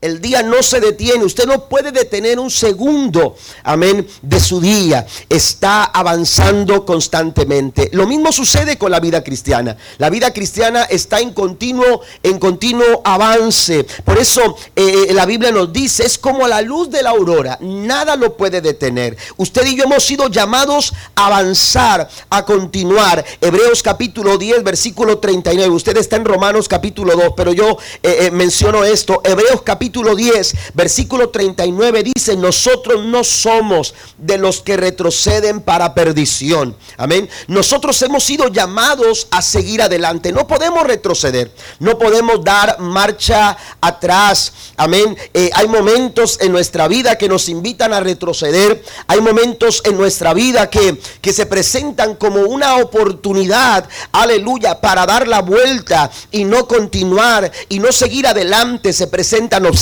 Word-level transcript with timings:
El 0.00 0.20
día 0.20 0.44
no 0.44 0.62
se 0.62 0.80
detiene. 0.80 1.24
Usted 1.24 1.46
no 1.46 1.68
puede 1.68 1.90
detener 1.90 2.38
un 2.38 2.52
segundo, 2.52 3.36
amén, 3.64 4.06
de 4.22 4.38
su 4.38 4.60
día. 4.60 5.04
Está 5.28 5.84
avanzando 5.84 6.86
constantemente. 6.86 7.90
Lo 7.92 8.06
mismo 8.06 8.30
sucede 8.30 8.78
con 8.78 8.92
la 8.92 9.00
vida 9.00 9.24
cristiana. 9.24 9.76
La 9.98 10.08
vida 10.08 10.32
cristiana 10.32 10.84
está 10.84 11.18
en 11.18 11.32
continuo, 11.32 12.02
en 12.22 12.38
continuo 12.38 13.02
avance. 13.04 13.84
Por 14.04 14.18
eso 14.18 14.56
eh, 14.76 15.08
la 15.12 15.26
Biblia 15.26 15.50
nos 15.50 15.72
dice, 15.72 16.06
es 16.06 16.16
como 16.16 16.46
la 16.46 16.62
luz 16.62 16.90
de 16.90 17.02
la 17.02 17.10
aurora. 17.10 17.58
Nada 17.60 18.14
lo 18.14 18.36
puede 18.36 18.60
detener. 18.60 19.16
Usted 19.36 19.66
y 19.66 19.74
yo 19.74 19.84
hemos 19.84 20.04
sido 20.04 20.28
llamados 20.28 20.92
a 21.16 21.26
avanzar, 21.26 22.08
a 22.30 22.44
continuar. 22.44 23.24
Hebreos 23.40 23.82
capítulo 23.82 24.38
10, 24.38 24.62
versículo 24.62 25.18
39. 25.18 25.74
Usted 25.74 25.96
está 25.96 26.14
en 26.14 26.24
Romanos 26.24 26.68
capítulo 26.68 27.16
2, 27.16 27.32
pero 27.36 27.52
yo 27.52 27.78
eh, 28.04 28.18
eh, 28.20 28.30
menciono 28.30 28.84
esto. 28.84 29.20
Hebreos 29.24 29.62
capítulo 29.62 29.87
capítulo 29.88 30.14
10, 30.14 30.54
versículo 30.74 31.30
39 31.30 32.02
dice, 32.14 32.36
nosotros 32.36 33.06
no 33.06 33.24
somos 33.24 33.94
de 34.18 34.36
los 34.36 34.60
que 34.60 34.76
retroceden 34.76 35.62
para 35.62 35.94
perdición. 35.94 36.76
Amén. 36.98 37.26
Nosotros 37.46 38.02
hemos 38.02 38.24
sido 38.24 38.48
llamados 38.48 39.28
a 39.30 39.40
seguir 39.40 39.80
adelante. 39.80 40.30
No 40.30 40.46
podemos 40.46 40.86
retroceder. 40.86 41.50
No 41.78 41.96
podemos 41.96 42.44
dar 42.44 42.78
marcha 42.80 43.56
atrás. 43.80 44.52
Amén. 44.76 45.16
Eh, 45.32 45.50
hay 45.54 45.68
momentos 45.68 46.38
en 46.42 46.52
nuestra 46.52 46.86
vida 46.86 47.16
que 47.16 47.28
nos 47.28 47.48
invitan 47.48 47.94
a 47.94 48.00
retroceder. 48.00 48.84
Hay 49.06 49.22
momentos 49.22 49.80
en 49.86 49.96
nuestra 49.96 50.34
vida 50.34 50.68
que, 50.68 51.00
que 51.22 51.32
se 51.32 51.46
presentan 51.46 52.16
como 52.16 52.42
una 52.42 52.76
oportunidad, 52.76 53.88
aleluya, 54.12 54.82
para 54.82 55.06
dar 55.06 55.26
la 55.26 55.40
vuelta 55.40 56.10
y 56.30 56.44
no 56.44 56.68
continuar 56.68 57.50
y 57.70 57.78
no 57.78 57.90
seguir 57.90 58.26
adelante. 58.26 58.92
Se 58.92 59.06
presentan 59.06 59.64
obstáculos, 59.64 59.77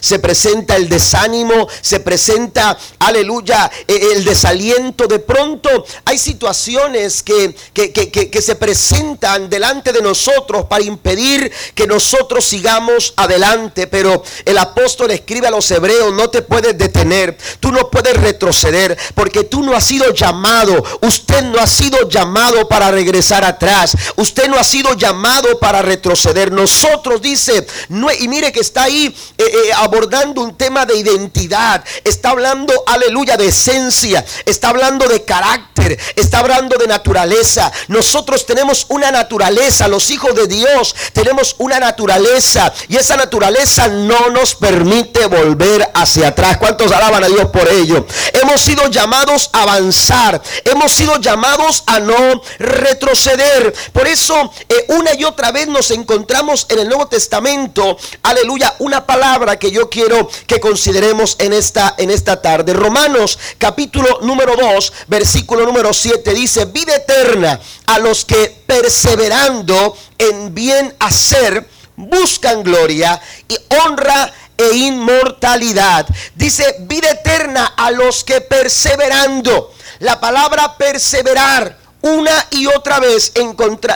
se 0.00 0.18
presenta 0.18 0.76
el 0.76 0.88
desánimo, 0.88 1.68
se 1.80 2.00
presenta, 2.00 2.76
aleluya, 2.98 3.70
e, 3.86 4.12
el 4.12 4.24
desaliento. 4.24 5.06
De 5.06 5.18
pronto 5.18 5.84
hay 6.04 6.18
situaciones 6.18 7.22
que, 7.22 7.54
que, 7.72 8.42
se 8.42 8.54
presentan 8.56 9.48
delante 9.48 9.92
de 9.92 10.02
nosotros 10.02 10.66
para 10.66 10.84
impedir 10.84 11.50
que 11.74 11.86
nosotros 11.86 12.44
sigamos 12.44 13.14
adelante. 13.16 13.86
Pero 13.86 14.22
el 14.44 14.58
apóstol 14.58 15.10
escribe 15.10 15.46
a 15.46 15.50
los 15.50 15.70
hebreos, 15.70 16.12
no 16.12 16.28
te 16.30 16.42
puedes 16.42 16.76
detener, 16.76 17.36
tú 17.60 17.70
no 17.72 17.90
puedes 17.90 18.16
retroceder, 18.16 18.96
porque 19.14 19.44
tú 19.44 19.62
no 19.62 19.74
has 19.74 19.84
sido 19.84 20.12
llamado, 20.12 20.82
usted 21.02 21.42
no 21.44 21.58
ha 21.60 21.66
sido 21.66 22.08
llamado 22.08 22.68
para 22.68 22.90
regresar 22.90 23.44
atrás, 23.44 23.96
usted 24.16 24.48
no 24.48 24.58
ha 24.58 24.64
sido 24.64 24.94
llamado 24.94 25.58
para 25.58 25.82
retroceder. 25.82 26.52
Nosotros 26.52 27.20
dice, 27.20 27.66
no, 27.88 28.08
y 28.12 28.28
mire 28.28 28.52
que 28.52 28.60
está 28.60 28.84
ahí 28.84 28.93
eh, 28.94 29.14
eh, 29.38 29.72
abordando 29.74 30.42
un 30.42 30.56
tema 30.56 30.86
de 30.86 30.96
identidad. 30.96 31.84
Está 32.04 32.30
hablando, 32.30 32.72
aleluya, 32.86 33.36
de 33.36 33.48
esencia. 33.48 34.24
Está 34.44 34.68
hablando 34.68 35.08
de 35.08 35.24
carácter. 35.24 35.98
Está 36.16 36.38
hablando 36.38 36.76
de 36.76 36.86
naturaleza. 36.86 37.70
Nosotros 37.88 38.46
tenemos 38.46 38.86
una 38.88 39.10
naturaleza. 39.10 39.88
Los 39.88 40.10
hijos 40.10 40.34
de 40.34 40.46
Dios 40.46 40.94
tenemos 41.12 41.56
una 41.58 41.80
naturaleza. 41.80 42.72
Y 42.88 42.96
esa 42.96 43.16
naturaleza 43.16 43.88
no 43.88 44.30
nos 44.30 44.54
permite 44.54 45.26
volver 45.26 45.90
hacia 45.94 46.28
atrás. 46.28 46.58
¿Cuántos 46.58 46.92
alaban 46.92 47.24
a 47.24 47.28
Dios 47.28 47.50
por 47.50 47.68
ello? 47.68 48.06
Hemos 48.32 48.60
sido 48.60 48.88
llamados 48.88 49.50
a 49.52 49.62
avanzar. 49.62 50.40
Hemos 50.64 50.92
sido 50.92 51.18
llamados 51.20 51.82
a 51.86 52.00
no 52.00 52.42
retroceder. 52.58 53.74
Por 53.92 54.06
eso, 54.06 54.52
eh, 54.68 54.86
una 54.88 55.14
y 55.14 55.24
otra 55.24 55.52
vez 55.52 55.68
nos 55.68 55.90
encontramos 55.90 56.66
en 56.68 56.78
el 56.80 56.88
Nuevo 56.88 57.06
Testamento. 57.08 57.96
Aleluya. 58.22 58.74
Una 58.84 59.06
palabra 59.06 59.58
que 59.58 59.70
yo 59.70 59.88
quiero 59.88 60.28
que 60.46 60.60
consideremos 60.60 61.36
en 61.38 61.54
esta, 61.54 61.94
en 61.96 62.10
esta 62.10 62.42
tarde. 62.42 62.74
Romanos 62.74 63.38
capítulo 63.56 64.18
número 64.20 64.56
2, 64.56 64.92
versículo 65.06 65.64
número 65.64 65.94
7 65.94 66.34
dice, 66.34 66.66
vida 66.66 66.96
eterna 66.96 67.58
a 67.86 67.98
los 67.98 68.26
que 68.26 68.54
perseverando 68.66 69.96
en 70.18 70.54
bien 70.54 70.94
hacer, 70.98 71.66
buscan 71.96 72.62
gloria 72.62 73.18
y 73.48 73.56
honra 73.74 74.30
e 74.54 74.76
inmortalidad. 74.76 76.06
Dice 76.34 76.76
vida 76.80 77.08
eterna 77.08 77.72
a 77.78 77.90
los 77.90 78.22
que 78.22 78.42
perseverando. 78.42 79.72
La 80.00 80.20
palabra 80.20 80.76
perseverar 80.76 81.83
una 82.04 82.46
y 82.50 82.66
otra 82.66 83.00
vez 83.00 83.32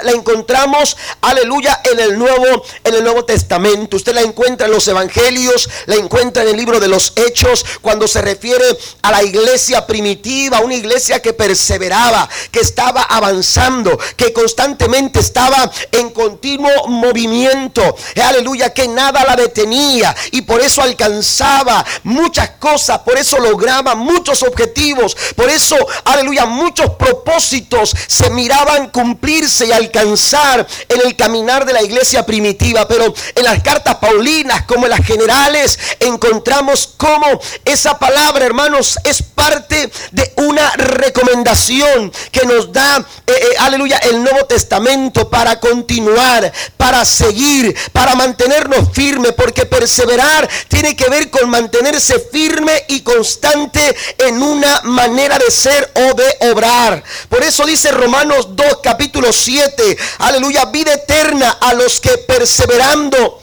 la 0.03 0.13
encontramos, 0.13 0.97
aleluya, 1.21 1.81
en 1.93 2.01
el 2.01 2.19
Nuevo, 2.19 2.65
en 2.83 2.95
el 2.95 3.05
Nuevo 3.05 3.27
Testamento. 3.27 3.99
Usted 3.99 4.15
la 4.15 4.23
encuentra 4.23 4.67
en 4.67 4.73
los 4.73 4.89
Evangelios, 4.89 5.69
la 5.85 5.97
encuentra 5.97 6.43
en 6.43 6.49
el 6.49 6.57
libro 6.57 6.81
de 6.81 6.89
los 6.89 7.13
Hechos, 7.17 7.67
cuando 7.83 8.09
se 8.09 8.23
refiere 8.23 8.65
a 9.03 9.11
la 9.11 9.23
iglesia 9.23 9.87
primitiva, 9.87 10.61
una 10.61 10.75
iglesia 10.75 11.21
que 11.21 11.35
perseveraba, 11.35 12.27
que 12.51 12.61
estaba 12.61 13.03
avanzando, 13.03 13.99
que 14.17 14.33
constantemente 14.33 15.21
estaba 15.21 15.71
en 15.93 16.09
continuo 16.11 16.89
movimiento. 16.89 17.95
Aleluya, 18.25 18.73
que 18.73 18.89
nada 18.89 19.23
la 19.25 19.37
detenía 19.37 20.17
y 20.33 20.43
por 20.43 20.63
eso 20.63 20.81
alcanzaba 20.81 21.85
muchas 22.05 22.51
cosas, 22.59 23.01
por 23.01 23.19
eso 23.19 23.39
lograba 23.39 23.95
muchos 23.95 24.43
objetivos, 24.43 25.15
por 25.37 25.51
eso, 25.51 25.77
aleluya, 26.05 26.47
muchos 26.47 26.91
propósitos 26.95 27.98
se 28.07 28.31
miraban 28.31 28.91
cumplirse 28.91 29.67
y 29.67 29.73
alcanzar 29.73 30.67
en 30.89 31.01
el 31.05 31.17
caminar 31.17 31.65
de 31.65 31.73
la 31.73 31.83
iglesia 31.83 32.25
primitiva. 32.25 32.87
Pero 32.89 33.13
en 33.35 33.45
las 33.45 33.63
cartas 33.63 33.97
paulinas 33.97 34.63
como 34.63 34.87
en 34.87 34.91
las 34.91 35.05
generales 35.05 35.79
encontramos 36.01 36.95
cómo 36.97 37.41
esa 37.65 37.99
palabra, 37.99 38.45
hermanos, 38.45 38.99
es 39.05 39.23
parte 39.23 39.91
de 40.13 40.33
una 40.37 40.71
recomendación 40.73 42.13
que 42.31 42.45
nos 42.45 42.73
da, 42.73 42.99
eh, 42.99 43.33
eh, 43.33 43.55
aleluya, 43.61 43.99
el 43.99 44.23
Nuevo 44.23 44.47
Testamento 44.47 45.29
para 45.29 45.61
continuar, 45.61 46.53
para 46.77 47.05
seguir, 47.05 47.75
para 47.93 48.15
mantenernos 48.15 48.91
firmes, 48.93 49.33
porque 49.33 49.67
perseverar 49.67 50.49
tiene 50.69 50.97
que 50.97 51.09
ver 51.09 51.31
con 51.31 51.49
mantenerse 51.49 52.19
firme 52.33 52.85
y 52.89 53.01
constante 53.01 53.97
en 54.19 54.43
una 54.43 54.81
manera 54.83 55.39
de 55.39 55.51
ser 55.51 55.91
o 55.95 56.15
de 56.15 56.51
obrar. 56.51 57.03
Por 57.29 57.43
eso 57.43 57.65
dice 57.67 57.88
Romanos 57.91 58.57
2, 58.57 58.79
capítulo 58.83 59.33
7, 59.33 59.97
aleluya, 60.19 60.67
vida 60.67 60.93
eterna 60.95 61.59
a 61.61 61.75
los 61.75 62.01
que 62.01 62.19
perseverando 62.19 63.43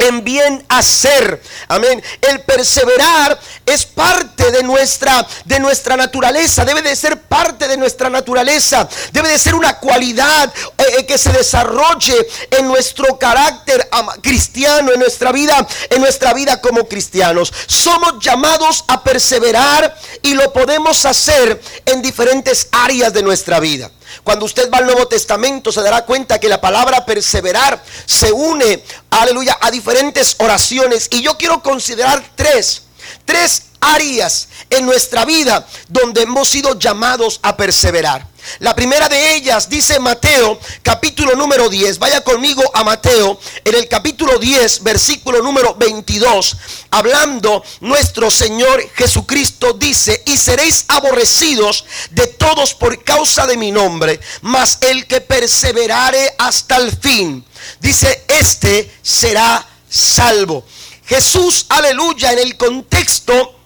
en 0.00 0.24
bien 0.24 0.64
hacer. 0.68 1.40
Amén. 1.68 2.02
El 2.20 2.40
perseverar 2.40 3.38
es 3.66 3.86
parte 3.86 4.50
de 4.50 4.62
nuestra 4.62 5.26
de 5.44 5.60
nuestra 5.60 5.96
naturaleza, 5.96 6.64
debe 6.64 6.82
de 6.82 6.96
ser 6.96 7.20
parte 7.22 7.68
de 7.68 7.76
nuestra 7.76 8.08
naturaleza, 8.08 8.88
debe 9.12 9.28
de 9.28 9.38
ser 9.38 9.54
una 9.54 9.78
cualidad 9.78 10.52
eh, 10.78 10.84
eh, 10.98 11.06
que 11.06 11.18
se 11.18 11.32
desarrolle 11.32 12.14
en 12.50 12.66
nuestro 12.66 13.18
carácter 13.18 13.88
cristiano, 14.22 14.92
en 14.92 15.00
nuestra 15.00 15.32
vida, 15.32 15.66
en 15.88 16.00
nuestra 16.00 16.32
vida 16.32 16.60
como 16.60 16.88
cristianos. 16.88 17.52
Somos 17.66 18.14
llamados 18.20 18.84
a 18.88 19.02
perseverar 19.02 19.96
y 20.22 20.34
lo 20.34 20.52
podemos 20.52 21.04
hacer 21.04 21.60
en 21.86 22.02
diferentes 22.02 22.68
áreas 22.72 23.12
de 23.12 23.22
nuestra 23.22 23.60
vida. 23.60 23.90
Cuando 24.22 24.44
usted 24.44 24.70
va 24.70 24.78
al 24.78 24.86
Nuevo 24.86 25.08
Testamento 25.08 25.72
se 25.72 25.82
dará 25.82 26.04
cuenta 26.04 26.38
que 26.38 26.48
la 26.48 26.60
palabra 26.60 27.04
perseverar 27.04 27.82
se 28.06 28.32
une, 28.32 28.82
aleluya, 29.10 29.58
a 29.60 29.70
diferentes 29.70 30.36
oraciones. 30.38 31.08
Y 31.10 31.22
yo 31.22 31.36
quiero 31.36 31.62
considerar 31.62 32.22
tres, 32.36 32.82
tres 33.24 33.69
áreas 33.80 34.48
en 34.68 34.86
nuestra 34.86 35.24
vida 35.24 35.66
donde 35.88 36.22
hemos 36.22 36.48
sido 36.48 36.78
llamados 36.78 37.40
a 37.42 37.56
perseverar. 37.56 38.30
La 38.58 38.74
primera 38.74 39.08
de 39.08 39.36
ellas 39.36 39.68
dice 39.68 39.98
Mateo 39.98 40.58
capítulo 40.82 41.34
número 41.34 41.68
10. 41.68 41.98
Vaya 41.98 42.22
conmigo 42.22 42.62
a 42.74 42.84
Mateo 42.84 43.38
en 43.64 43.74
el 43.74 43.88
capítulo 43.88 44.38
10 44.38 44.82
versículo 44.82 45.42
número 45.42 45.74
22. 45.74 46.56
Hablando 46.90 47.62
nuestro 47.80 48.30
Señor 48.30 48.82
Jesucristo 48.94 49.74
dice, 49.74 50.22
y 50.26 50.36
seréis 50.36 50.84
aborrecidos 50.88 51.84
de 52.10 52.26
todos 52.26 52.74
por 52.74 53.02
causa 53.04 53.46
de 53.46 53.56
mi 53.56 53.70
nombre, 53.70 54.20
mas 54.42 54.78
el 54.80 55.06
que 55.06 55.20
perseverare 55.20 56.34
hasta 56.38 56.76
el 56.76 56.96
fin, 56.96 57.44
dice, 57.80 58.24
este 58.26 58.90
será 59.02 59.66
salvo. 59.88 60.64
Jesús, 61.06 61.66
aleluya, 61.68 62.32
en 62.32 62.38
el 62.38 62.56
contexto 62.56 63.59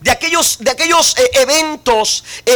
de 0.00 0.10
aquellos, 0.10 0.58
de 0.60 0.70
aquellos 0.70 1.16
eh, 1.16 1.30
eventos 1.34 2.24
eh, 2.44 2.52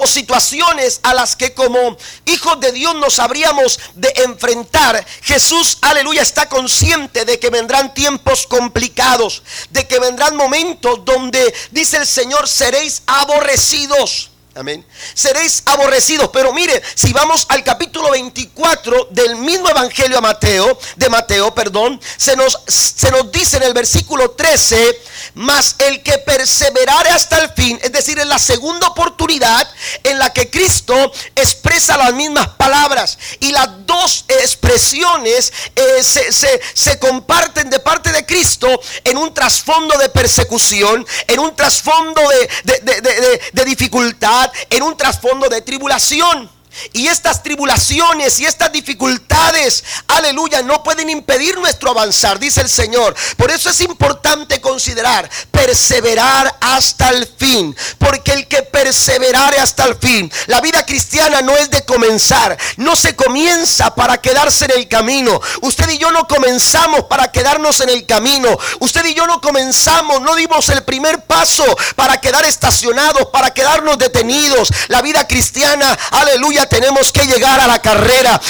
o, 0.00 0.06
situaciones 0.06 1.00
a 1.02 1.14
las 1.14 1.36
que 1.36 1.54
como 1.54 1.96
hijos 2.26 2.60
de 2.60 2.72
Dios 2.72 2.94
nos 2.96 3.18
habríamos 3.18 3.80
de 3.94 4.12
enfrentar. 4.24 5.04
Jesús, 5.22 5.78
aleluya, 5.80 6.22
está 6.22 6.48
consciente 6.48 7.24
de 7.24 7.38
que 7.38 7.50
vendrán 7.50 7.94
tiempos 7.94 8.46
complicados, 8.46 9.42
de 9.70 9.86
que 9.86 9.98
vendrán 9.98 10.36
momentos 10.36 11.04
donde, 11.04 11.54
dice 11.70 11.98
el 11.98 12.06
Señor, 12.06 12.48
seréis 12.48 13.02
aborrecidos. 13.06 14.30
Amén. 14.56 14.86
Seréis 15.14 15.64
aborrecidos. 15.66 16.30
Pero 16.32 16.52
mire, 16.52 16.80
si 16.94 17.12
vamos 17.12 17.44
al 17.48 17.64
capítulo 17.64 18.12
24 18.12 19.08
del 19.10 19.34
mismo 19.36 19.68
Evangelio 19.68 20.18
a 20.18 20.20
Mateo, 20.20 20.78
de 20.94 21.08
Mateo, 21.08 21.52
perdón, 21.52 22.00
se 22.16 22.36
nos, 22.36 22.60
se 22.68 23.10
nos 23.10 23.32
dice 23.32 23.56
en 23.56 23.64
el 23.64 23.74
versículo 23.74 24.30
13, 24.30 25.00
mas 25.34 25.76
el 25.78 26.02
que 26.02 26.18
perseverare 26.18 27.10
hasta 27.10 27.38
el 27.38 27.50
fin, 27.50 27.78
es 27.82 27.92
decir, 27.92 28.18
en 28.18 28.28
la 28.28 28.38
segunda 28.38 28.88
oportunidad 28.88 29.68
en 30.02 30.18
la 30.18 30.32
que 30.32 30.50
Cristo 30.50 31.12
expresa 31.34 31.96
las 31.96 32.12
mismas 32.14 32.48
palabras. 32.48 33.18
Y 33.40 33.50
las 33.52 33.68
dos 33.86 34.24
expresiones 34.28 35.52
eh, 35.74 36.02
se, 36.02 36.60
se 36.74 36.98
comparten 36.98 37.70
de 37.70 37.80
parte 37.80 38.12
de 38.12 38.24
Cristo 38.24 38.68
en 39.04 39.18
un 39.18 39.34
trasfondo 39.34 39.96
de 39.98 40.08
persecución, 40.08 41.06
en 41.26 41.38
un 41.38 41.54
trasfondo 41.56 42.20
de, 42.64 42.80
de, 42.82 43.00
de, 43.00 43.40
de 43.52 43.64
dificultad 43.64 44.50
en 44.70 44.82
un 44.82 44.96
trasfondo 44.96 45.48
de 45.48 45.62
tribulación. 45.62 46.50
Y 46.92 47.08
estas 47.08 47.42
tribulaciones 47.42 48.38
y 48.40 48.46
estas 48.46 48.72
dificultades, 48.72 49.84
aleluya, 50.08 50.62
no 50.62 50.82
pueden 50.82 51.10
impedir 51.10 51.58
nuestro 51.58 51.90
avanzar, 51.90 52.38
dice 52.38 52.60
el 52.60 52.68
Señor. 52.68 53.14
Por 53.36 53.50
eso 53.50 53.70
es 53.70 53.80
importante 53.80 54.60
considerar, 54.60 55.28
perseverar 55.50 56.56
hasta 56.60 57.10
el 57.10 57.28
fin. 57.38 57.74
Porque 57.98 58.32
el 58.32 58.48
que 58.48 58.62
perseverare 58.62 59.58
hasta 59.58 59.84
el 59.84 59.96
fin, 59.96 60.30
la 60.46 60.60
vida 60.60 60.84
cristiana 60.84 61.42
no 61.42 61.56
es 61.56 61.70
de 61.70 61.84
comenzar, 61.84 62.56
no 62.76 62.96
se 62.96 63.14
comienza 63.14 63.94
para 63.94 64.20
quedarse 64.20 64.64
en 64.66 64.72
el 64.72 64.88
camino. 64.88 65.40
Usted 65.60 65.88
y 65.90 65.98
yo 65.98 66.10
no 66.10 66.26
comenzamos 66.26 67.04
para 67.04 67.30
quedarnos 67.30 67.80
en 67.80 67.90
el 67.90 68.06
camino. 68.06 68.56
Usted 68.80 69.04
y 69.06 69.14
yo 69.14 69.26
no 69.26 69.40
comenzamos, 69.40 70.20
no 70.20 70.34
dimos 70.36 70.68
el 70.68 70.82
primer 70.84 71.24
paso 71.24 71.64
para 71.96 72.20
quedar 72.20 72.44
estacionados, 72.44 73.26
para 73.26 73.52
quedarnos 73.52 73.98
detenidos. 73.98 74.70
La 74.88 75.02
vida 75.02 75.26
cristiana, 75.26 75.98
aleluya 76.10 76.63
tenemos 76.66 77.12
que 77.12 77.26
llegar 77.26 77.60
a 77.60 77.66
la 77.66 77.80
carrera. 77.80 78.40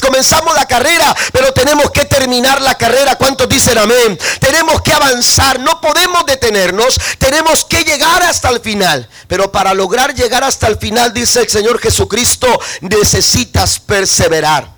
comenzamos 0.00 0.54
la 0.54 0.66
carrera, 0.66 1.14
pero 1.32 1.52
tenemos 1.52 1.90
que 1.90 2.04
terminar 2.04 2.60
la 2.60 2.76
carrera. 2.76 3.16
¿Cuántos 3.16 3.48
dicen 3.48 3.78
amén? 3.78 4.18
Tenemos 4.40 4.82
que 4.82 4.92
avanzar, 4.92 5.60
no 5.60 5.80
podemos 5.80 6.24
detenernos, 6.26 6.98
tenemos 7.18 7.64
que 7.64 7.84
llegar 7.84 8.22
hasta 8.22 8.48
el 8.50 8.60
final. 8.60 9.08
Pero 9.26 9.52
para 9.52 9.74
lograr 9.74 10.14
llegar 10.14 10.44
hasta 10.44 10.66
el 10.66 10.78
final, 10.78 11.12
dice 11.12 11.40
el 11.40 11.48
Señor 11.48 11.80
Jesucristo, 11.80 12.60
necesitas 12.80 13.78
perseverar. 13.78 14.68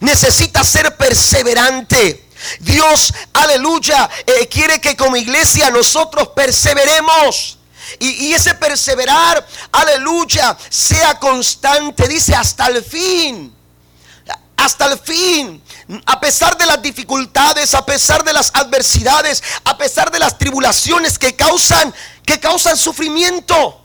Necesitas 0.00 0.68
ser 0.68 0.96
perseverante. 0.96 2.28
Dios, 2.60 3.12
aleluya, 3.32 4.08
eh, 4.26 4.48
quiere 4.48 4.80
que 4.80 4.96
como 4.96 5.16
iglesia 5.16 5.70
nosotros 5.70 6.28
perseveremos. 6.28 7.57
Y, 7.98 8.32
ese 8.32 8.54
perseverar, 8.54 9.46
aleluya, 9.72 10.56
sea 10.68 11.18
constante, 11.18 12.06
dice 12.08 12.34
hasta 12.34 12.66
el 12.66 12.84
fin. 12.84 13.54
Hasta 14.56 14.86
el 14.86 14.98
fin, 14.98 15.62
a 16.04 16.18
pesar 16.18 16.58
de 16.58 16.66
las 16.66 16.82
dificultades, 16.82 17.74
a 17.74 17.86
pesar 17.86 18.24
de 18.24 18.32
las 18.32 18.50
adversidades, 18.54 19.40
a 19.62 19.78
pesar 19.78 20.10
de 20.10 20.18
las 20.18 20.36
tribulaciones 20.36 21.16
que 21.16 21.36
causan, 21.36 21.94
que 22.26 22.40
causan 22.40 22.76
sufrimiento. 22.76 23.80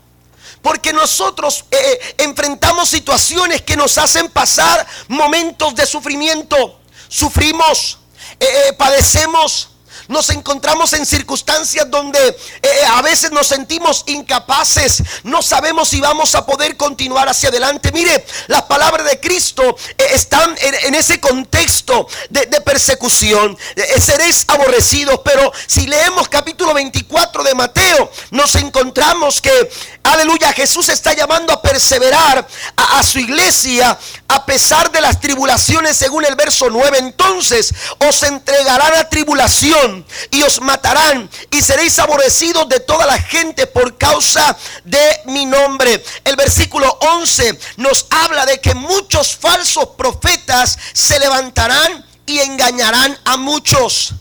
Porque 0.62 0.92
nosotros 0.92 1.64
eh, 1.70 1.76
eh, 1.78 2.14
enfrentamos 2.18 2.88
situaciones 2.88 3.62
que 3.62 3.76
nos 3.76 3.98
hacen 3.98 4.28
pasar 4.30 4.84
momentos 5.08 5.76
de 5.76 5.86
sufrimiento. 5.86 6.80
Sufrimos, 7.08 7.98
eh, 8.40 8.72
padecemos, 8.76 9.73
nos 10.08 10.30
encontramos 10.30 10.92
en 10.92 11.06
circunstancias 11.06 11.90
donde 11.90 12.18
eh, 12.28 12.36
eh, 12.62 12.68
a 12.88 13.02
veces 13.02 13.30
nos 13.32 13.46
sentimos 13.46 14.04
incapaces, 14.06 15.02
no 15.22 15.42
sabemos 15.42 15.88
si 15.88 16.00
vamos 16.00 16.34
a 16.34 16.44
poder 16.44 16.76
continuar 16.76 17.28
hacia 17.28 17.48
adelante. 17.48 17.92
Mire, 17.92 18.24
las 18.48 18.62
palabras 18.62 19.06
de 19.06 19.20
Cristo 19.20 19.76
eh, 19.96 20.04
están 20.12 20.54
en, 20.60 20.94
ese 20.94 21.20
contexto 21.20 22.06
de, 22.30 22.46
persecución. 22.60 23.56
seréis 23.98 24.44
aborrecidos, 24.48 25.20
pero 25.24 25.52
si 25.66 25.86
leemos 25.86 26.28
capítulo 26.28 26.72
24 26.74 27.42
de 27.42 27.54
Mateo, 27.54 28.10
nos 28.30 28.54
encontramos 28.56 29.40
que 29.40 29.70
Aleluya, 30.04 30.52
Jesús 30.52 30.90
está 30.90 31.14
llamando 31.14 31.52
a 31.52 31.62
perseverar 31.62 32.46
a, 32.76 33.02
su 33.02 33.18
iglesia 33.18 33.98
a 34.28 34.44
pesar 34.44 34.92
de 34.92 35.00
las 35.00 35.18
tribulaciones 35.18 35.96
según 35.96 36.26
el 36.26 36.36
verso 36.36 36.68
9. 36.70 36.98
Entonces 36.98 37.72
os 38.06 38.22
entregarán 38.22 38.94
a 38.96 39.08
tribulación 39.08 39.93
y 40.30 40.42
os 40.42 40.60
matarán 40.60 41.28
y 41.50 41.60
seréis 41.62 41.98
aborrecidos 41.98 42.68
de 42.68 42.80
toda 42.80 43.06
la 43.06 43.18
gente 43.18 43.66
por 43.66 43.96
causa 43.98 44.56
de 44.84 45.20
mi 45.26 45.44
nombre. 45.46 46.02
El 46.24 46.36
versículo 46.36 46.88
11 47.00 47.58
nos 47.78 48.06
habla 48.10 48.46
de 48.46 48.60
que 48.60 48.74
muchos 48.74 49.36
falsos 49.36 49.90
profetas 49.96 50.78
se 50.92 51.18
levantarán 51.18 52.04
y 52.26 52.38
engañarán 52.38 53.18
a 53.24 53.36
muchos. 53.36 54.14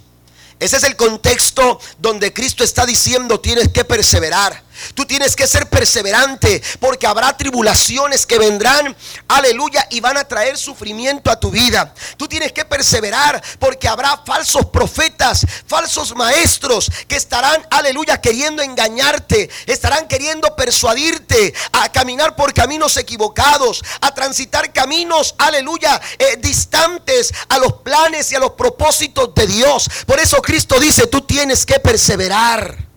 Ese 0.59 0.77
es 0.77 0.83
el 0.83 0.95
contexto 0.95 1.79
donde 1.99 2.33
Cristo 2.33 2.63
está 2.63 2.85
diciendo 2.85 3.39
tienes 3.39 3.69
que 3.69 3.85
perseverar. 3.85 4.62
Tú 4.93 5.05
tienes 5.05 5.35
que 5.35 5.47
ser 5.47 5.69
perseverante 5.69 6.61
porque 6.79 7.07
habrá 7.07 7.35
tribulaciones 7.35 8.25
que 8.25 8.37
vendrán, 8.37 8.95
aleluya, 9.27 9.87
y 9.89 9.99
van 9.99 10.17
a 10.17 10.23
traer 10.23 10.57
sufrimiento 10.57 11.31
a 11.31 11.39
tu 11.39 11.51
vida. 11.51 11.93
Tú 12.17 12.27
tienes 12.27 12.51
que 12.51 12.65
perseverar 12.65 13.41
porque 13.59 13.87
habrá 13.87 14.21
falsos 14.25 14.65
profetas, 14.67 15.45
falsos 15.67 16.15
maestros 16.15 16.91
que 17.07 17.15
estarán, 17.15 17.65
aleluya, 17.69 18.19
queriendo 18.21 18.61
engañarte, 18.61 19.49
estarán 19.65 20.07
queriendo 20.07 20.55
persuadirte 20.55 21.53
a 21.71 21.91
caminar 21.91 22.35
por 22.35 22.53
caminos 22.53 22.97
equivocados, 22.97 23.83
a 24.01 24.13
transitar 24.13 24.71
caminos, 24.73 25.35
aleluya, 25.37 26.01
eh, 26.17 26.37
distantes 26.39 27.33
a 27.49 27.57
los 27.59 27.73
planes 27.73 28.31
y 28.31 28.35
a 28.35 28.39
los 28.39 28.51
propósitos 28.51 29.33
de 29.35 29.47
Dios. 29.47 29.89
Por 30.05 30.19
eso 30.19 30.41
Cristo 30.41 30.79
dice, 30.79 31.07
tú 31.07 31.21
tienes 31.21 31.65
que 31.65 31.79
perseverar. 31.79 32.92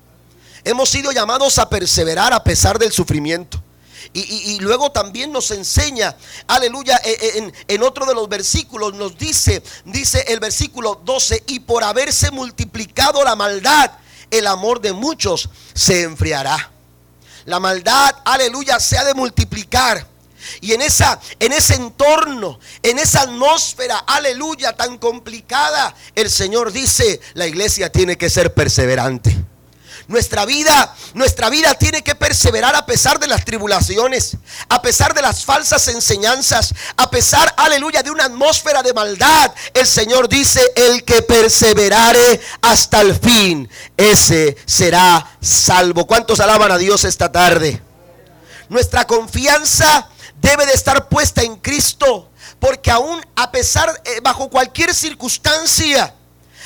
Hemos 0.66 0.88
sido 0.88 1.12
llamados 1.12 1.58
a 1.58 1.70
perseverar 1.70 2.32
a 2.32 2.42
pesar 2.42 2.76
del 2.76 2.90
sufrimiento. 2.90 3.62
Y, 4.12 4.58
luego 4.58 4.90
también 4.90 5.30
nos 5.30 5.52
enseña, 5.52 6.16
aleluya, 6.48 7.00
e, 7.04 7.10
e, 7.10 7.38
en, 7.38 7.52
en, 7.68 7.82
otro 7.84 8.04
de 8.04 8.14
los 8.14 8.28
versículos 8.28 8.94
nos 8.94 9.16
dice, 9.16 9.62
dice 9.84 10.24
el 10.26 10.40
versículo 10.40 11.00
12, 11.04 11.44
y 11.46 11.60
por 11.60 11.84
haberse 11.84 12.32
multiplicado 12.32 13.22
la 13.22 13.36
maldad, 13.36 13.92
el 14.28 14.48
amor 14.48 14.80
de 14.80 14.92
muchos 14.92 15.48
se 15.72 16.02
enfriará. 16.02 16.72
La 17.44 17.60
maldad, 17.60 18.16
aleluya, 18.24 18.80
se 18.80 18.98
ha 18.98 19.04
de 19.04 19.14
multiplicar. 19.14 20.04
Y 20.60 20.72
en 20.72 20.82
esa 20.82 21.20
en 21.38 21.52
ese 21.52 21.74
entorno, 21.74 22.58
en 22.82 22.98
esa 22.98 23.22
atmósfera, 23.22 23.98
aleluya, 23.98 24.72
tan 24.72 24.98
complicada, 24.98 25.94
el 26.16 26.28
Señor 26.28 26.72
dice, 26.72 27.20
la 27.34 27.46
iglesia 27.46 27.92
tiene 27.92 28.18
que 28.18 28.30
ser 28.30 28.52
perseverante. 28.52 29.36
Nuestra 30.08 30.44
vida, 30.44 30.94
nuestra 31.14 31.50
vida 31.50 31.74
tiene 31.74 32.02
que 32.04 32.14
perseverar 32.14 32.76
a 32.76 32.86
pesar 32.86 33.18
de 33.18 33.26
las 33.26 33.44
tribulaciones, 33.44 34.36
a 34.68 34.80
pesar 34.80 35.14
de 35.14 35.22
las 35.22 35.44
falsas 35.44 35.88
enseñanzas, 35.88 36.72
a 36.96 37.10
pesar, 37.10 37.52
aleluya, 37.56 38.04
de 38.04 38.12
una 38.12 38.26
atmósfera 38.26 38.84
de 38.84 38.94
maldad. 38.94 39.52
El 39.74 39.84
Señor 39.84 40.28
dice, 40.28 40.60
el 40.76 41.02
que 41.04 41.22
perseverare 41.22 42.40
hasta 42.62 43.00
el 43.00 43.18
fin, 43.18 43.68
ese 43.96 44.56
será 44.64 45.36
salvo. 45.40 46.06
¿Cuántos 46.06 46.38
alaban 46.38 46.70
a 46.70 46.78
Dios 46.78 47.04
esta 47.04 47.32
tarde? 47.32 47.82
Nuestra 48.68 49.08
confianza 49.08 50.08
debe 50.40 50.66
de 50.66 50.72
estar 50.72 51.08
puesta 51.08 51.42
en 51.42 51.56
Cristo, 51.56 52.30
porque 52.60 52.92
aún 52.92 53.20
a 53.34 53.50
pesar, 53.50 54.00
eh, 54.04 54.20
bajo 54.22 54.48
cualquier 54.50 54.94
circunstancia, 54.94 56.14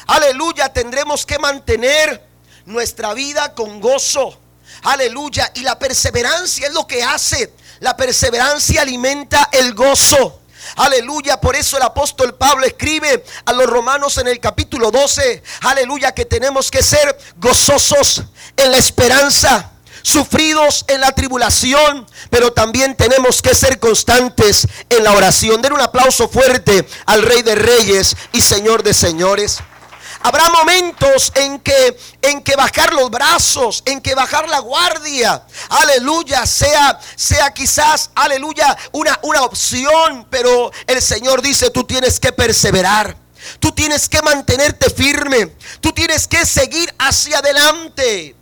aleluya, 0.06 0.70
tendremos 0.70 1.24
que 1.24 1.38
mantener 1.38 2.29
nuestra 2.70 3.12
vida 3.14 3.54
con 3.54 3.80
gozo. 3.80 4.38
Aleluya. 4.82 5.50
Y 5.54 5.60
la 5.60 5.78
perseverancia 5.78 6.68
es 6.68 6.72
lo 6.72 6.86
que 6.86 7.02
hace. 7.02 7.52
La 7.80 7.96
perseverancia 7.96 8.82
alimenta 8.82 9.48
el 9.52 9.74
gozo. 9.74 10.40
Aleluya, 10.76 11.40
por 11.40 11.56
eso 11.56 11.78
el 11.78 11.82
apóstol 11.82 12.34
Pablo 12.34 12.66
escribe 12.66 13.24
a 13.46 13.52
los 13.52 13.66
romanos 13.66 14.18
en 14.18 14.28
el 14.28 14.38
capítulo 14.40 14.90
12, 14.90 15.42
aleluya, 15.62 16.12
que 16.12 16.26
tenemos 16.26 16.70
que 16.70 16.82
ser 16.82 17.18
gozosos 17.38 18.22
en 18.56 18.70
la 18.70 18.76
esperanza, 18.76 19.72
sufridos 20.02 20.84
en 20.88 21.00
la 21.00 21.12
tribulación, 21.12 22.06
pero 22.28 22.52
también 22.52 22.94
tenemos 22.94 23.40
que 23.40 23.54
ser 23.54 23.80
constantes 23.80 24.68
en 24.90 25.02
la 25.02 25.12
oración. 25.12 25.62
Den 25.62 25.72
un 25.72 25.80
aplauso 25.80 26.28
fuerte 26.28 26.86
al 27.06 27.22
Rey 27.22 27.42
de 27.42 27.54
Reyes 27.54 28.14
y 28.32 28.42
Señor 28.42 28.82
de 28.82 28.92
Señores. 28.94 29.60
Habrá 30.22 30.50
momentos 30.50 31.32
en 31.34 31.60
que, 31.60 31.98
en 32.20 32.42
que 32.42 32.54
bajar 32.54 32.92
los 32.92 33.10
brazos, 33.10 33.82
en 33.86 34.02
que 34.02 34.14
bajar 34.14 34.48
la 34.48 34.58
guardia, 34.58 35.42
aleluya, 35.70 36.44
sea, 36.46 37.00
sea 37.16 37.52
quizás, 37.54 38.10
aleluya, 38.14 38.76
una, 38.92 39.18
una 39.22 39.42
opción, 39.42 40.26
pero 40.28 40.70
el 40.86 41.00
Señor 41.00 41.40
dice, 41.40 41.70
tú 41.70 41.84
tienes 41.84 42.20
que 42.20 42.32
perseverar. 42.32 43.16
Tú 43.58 43.72
tienes 43.72 44.08
que 44.08 44.20
mantenerte 44.20 44.90
firme. 44.90 45.56
Tú 45.80 45.92
tienes 45.92 46.26
que 46.26 46.44
seguir 46.44 46.94
hacia 46.98 47.38
adelante. 47.38 48.36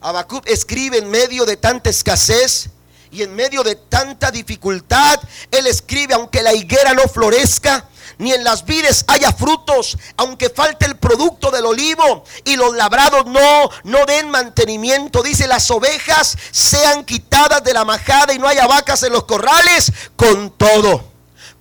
Habacuc 0.00 0.46
escribe 0.48 0.98
en 0.98 1.08
medio 1.08 1.46
de 1.46 1.56
tanta 1.56 1.90
escasez 1.90 2.68
Y 3.10 3.22
en 3.22 3.34
medio 3.34 3.62
de 3.62 3.76
tanta 3.76 4.30
dificultad, 4.30 5.20
Él 5.50 5.66
escribe, 5.68 6.14
aunque 6.14 6.42
la 6.42 6.52
higuera 6.52 6.92
no 6.92 7.02
florezca, 7.02 7.88
ni 8.18 8.32
en 8.32 8.44
las 8.44 8.64
vides 8.64 9.04
haya 9.08 9.32
frutos, 9.32 9.96
aunque 10.16 10.50
falte 10.50 10.86
el 10.86 10.96
producto 10.96 11.50
del 11.50 11.66
olivo 11.66 12.24
y 12.44 12.56
los 12.56 12.74
labrados 12.74 13.26
no, 13.26 13.70
no 13.84 14.06
den 14.06 14.30
mantenimiento. 14.30 15.22
Dice, 15.22 15.46
las 15.46 15.70
ovejas 15.70 16.36
sean 16.50 17.04
quitadas 17.04 17.62
de 17.62 17.74
la 17.74 17.84
majada 17.84 18.32
y 18.32 18.38
no 18.38 18.48
haya 18.48 18.66
vacas 18.66 19.02
en 19.02 19.12
los 19.12 19.24
corrales, 19.24 19.92
con 20.16 20.50
todo 20.50 21.16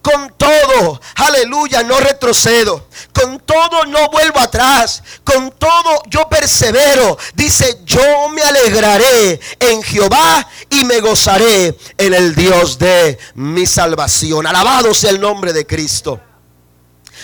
con 0.06 0.32
todo, 0.38 1.02
aleluya, 1.16 1.82
no 1.82 2.00
retrocedo. 2.00 2.90
Con 3.12 3.40
todo 3.40 3.86
no 3.86 4.08
vuelvo 4.12 4.40
atrás. 4.40 5.02
Con 5.24 5.50
todo 5.50 6.04
yo 6.12 6.30
persevero. 6.30 7.18
Dice, 7.34 7.80
yo 7.86 8.30
me 8.30 8.44
alegraré 8.44 9.40
en 9.60 9.82
Jehová 9.82 10.48
y 10.70 10.84
me 10.84 11.00
gozaré 11.00 11.76
en 11.98 12.14
el 12.14 12.36
Dios 12.36 12.78
de 12.78 13.18
mi 13.34 13.66
salvación. 13.66 14.46
Alabado 14.46 14.94
sea 14.94 15.10
el 15.10 15.20
nombre 15.20 15.54
de 15.54 15.66
Cristo. 15.66 16.22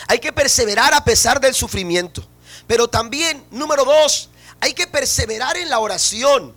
Hay 0.07 0.19
que 0.19 0.31
perseverar 0.31 0.93
a 0.93 1.03
pesar 1.03 1.39
del 1.39 1.53
sufrimiento. 1.53 2.25
Pero 2.67 2.88
también, 2.88 3.45
número 3.51 3.83
dos, 3.86 4.29
hay 4.60 4.74
que 4.74 4.88
perseverar 4.88 5.57
en 5.57 5.69
la 5.69 5.79
oración. 5.79 6.53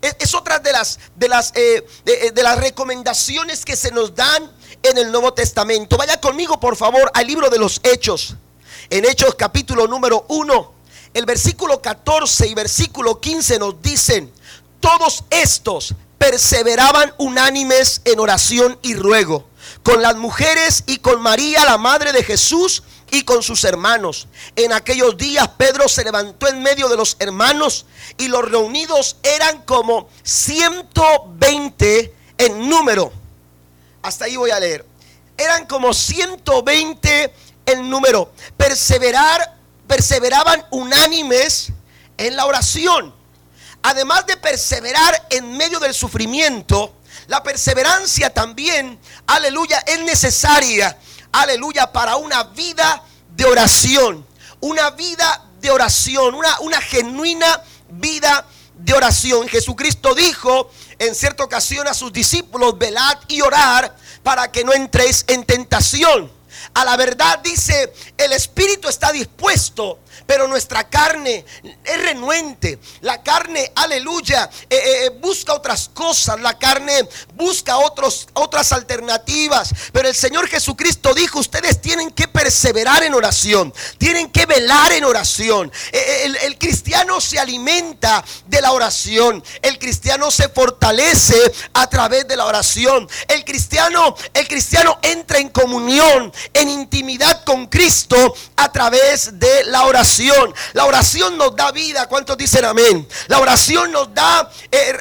Es, 0.00 0.34
otra 0.34 0.58
de 0.58 0.72
las, 0.72 0.98
de, 1.14 1.28
las, 1.28 1.52
eh, 1.54 1.86
eh, 2.04 2.32
de, 2.32 2.42
las 2.42 2.58
recomendaciones 2.58 3.64
que 3.64 3.76
se 3.76 3.92
nos 3.92 4.14
dan 4.16 4.50
en 4.82 4.98
el 4.98 5.12
Nuevo 5.12 5.32
Testamento. 5.32 5.96
Vaya 5.96 6.20
conmigo, 6.20 6.58
por 6.58 6.76
favor, 6.76 7.10
al 7.14 7.26
libro 7.26 7.48
de 7.48 7.58
los 7.58 7.80
Hechos. 7.84 8.34
En 8.90 9.04
Hechos 9.04 9.36
capítulo 9.36 9.86
número 9.86 10.26
1, 10.28 10.72
el 11.14 11.24
versículo 11.24 11.80
14 11.80 12.48
y 12.48 12.54
versículo 12.54 13.20
15 13.20 13.60
nos 13.60 13.80
dicen, 13.80 14.32
todos 14.80 15.22
estos 15.30 15.94
perseveraban 16.18 17.14
unánimes 17.18 18.00
en 18.04 18.18
oración 18.18 18.78
y 18.82 18.94
ruego 18.94 19.51
con 19.82 20.02
las 20.02 20.16
mujeres 20.16 20.84
y 20.86 20.98
con 20.98 21.20
María, 21.20 21.64
la 21.64 21.78
madre 21.78 22.12
de 22.12 22.22
Jesús, 22.22 22.82
y 23.12 23.22
con 23.24 23.42
sus 23.42 23.62
hermanos. 23.64 24.26
En 24.56 24.72
aquellos 24.72 25.16
días 25.18 25.46
Pedro 25.58 25.86
se 25.86 26.02
levantó 26.02 26.48
en 26.48 26.62
medio 26.62 26.88
de 26.88 26.96
los 26.96 27.16
hermanos 27.20 27.84
y 28.16 28.28
los 28.28 28.42
reunidos 28.50 29.18
eran 29.22 29.62
como 29.62 30.08
120 30.22 32.14
en 32.38 32.68
número. 32.68 33.12
Hasta 34.00 34.24
ahí 34.24 34.36
voy 34.36 34.50
a 34.50 34.58
leer. 34.58 34.86
Eran 35.36 35.66
como 35.66 35.92
120 35.92 37.34
en 37.66 37.90
número. 37.90 38.32
Perseverar, 38.56 39.58
perseveraban 39.86 40.64
unánimes 40.70 41.70
en 42.16 42.34
la 42.34 42.46
oración. 42.46 43.14
Además 43.82 44.26
de 44.26 44.38
perseverar 44.38 45.26
en 45.28 45.54
medio 45.54 45.78
del 45.80 45.92
sufrimiento, 45.92 46.94
la 47.26 47.42
perseverancia 47.42 48.30
también, 48.30 48.98
aleluya, 49.26 49.78
es 49.86 50.00
necesaria, 50.00 50.98
aleluya, 51.30 51.92
para 51.92 52.16
una 52.16 52.44
vida 52.44 53.02
de 53.30 53.44
oración. 53.44 54.26
Una 54.60 54.90
vida 54.90 55.44
de 55.60 55.70
oración, 55.70 56.34
una, 56.34 56.60
una 56.60 56.80
genuina 56.80 57.62
vida 57.88 58.46
de 58.74 58.92
oración. 58.94 59.48
Jesucristo 59.48 60.14
dijo 60.14 60.70
en 60.98 61.14
cierta 61.14 61.44
ocasión 61.44 61.86
a 61.88 61.94
sus 61.94 62.12
discípulos, 62.12 62.78
velad 62.78 63.18
y 63.28 63.40
orar 63.40 63.96
para 64.22 64.50
que 64.50 64.64
no 64.64 64.72
entréis 64.72 65.24
en 65.28 65.44
tentación. 65.44 66.30
A 66.74 66.84
la 66.84 66.96
verdad 66.96 67.40
dice, 67.40 67.92
el 68.16 68.32
espíritu 68.32 68.88
está 68.88 69.10
dispuesto, 69.12 69.98
pero 70.26 70.48
nuestra 70.48 70.88
carne 70.88 71.44
es 71.84 72.02
renuente. 72.02 72.78
La 73.00 73.22
carne, 73.22 73.72
aleluya, 73.74 74.48
eh, 74.68 74.76
eh, 74.76 75.06
eh, 75.06 75.10
busca 75.10 75.54
otras 75.54 75.90
cosas. 75.92 76.40
La 76.40 76.58
carne 76.58 77.08
busca 77.34 77.78
otros, 77.78 78.28
otras 78.34 78.72
alternativas. 78.72 79.72
Pero 79.92 80.08
el 80.08 80.14
Señor 80.14 80.48
Jesucristo 80.48 81.14
dijo, 81.14 81.38
ustedes 81.38 81.80
tienen 81.80 82.10
que 82.10 82.28
perseverar 82.28 83.02
en 83.02 83.14
oración. 83.14 83.72
Tienen 83.98 84.30
que 84.30 84.46
velar 84.46 84.92
en 84.92 85.04
oración. 85.04 85.72
El, 85.92 86.36
el 86.36 86.58
cristiano 86.58 87.20
se 87.20 87.38
alimenta 87.38 88.24
de 88.46 88.60
la 88.60 88.72
oración. 88.72 89.42
El 89.60 89.78
cristiano 89.78 90.30
se 90.30 90.48
fortalece 90.48 91.36
a 91.72 91.88
través 91.88 92.26
de 92.28 92.36
la 92.36 92.46
oración. 92.46 93.08
El 93.28 93.44
cristiano, 93.44 94.14
el 94.34 94.48
cristiano 94.48 94.98
entra 95.02 95.38
en 95.38 95.48
comunión, 95.48 96.32
en 96.54 96.68
intimidad 96.68 97.44
con 97.44 97.66
Cristo 97.66 98.34
a 98.56 98.70
través 98.70 99.38
de 99.38 99.64
la 99.64 99.84
oración. 99.84 100.01
La 100.72 100.84
oración 100.84 101.38
nos 101.38 101.54
da 101.54 101.70
vida. 101.70 102.08
¿Cuántos 102.08 102.36
dicen 102.36 102.64
amén? 102.64 103.06
La 103.28 103.38
oración 103.38 103.92
nos 103.92 104.12
da, 104.12 104.50
eh, 104.70 104.98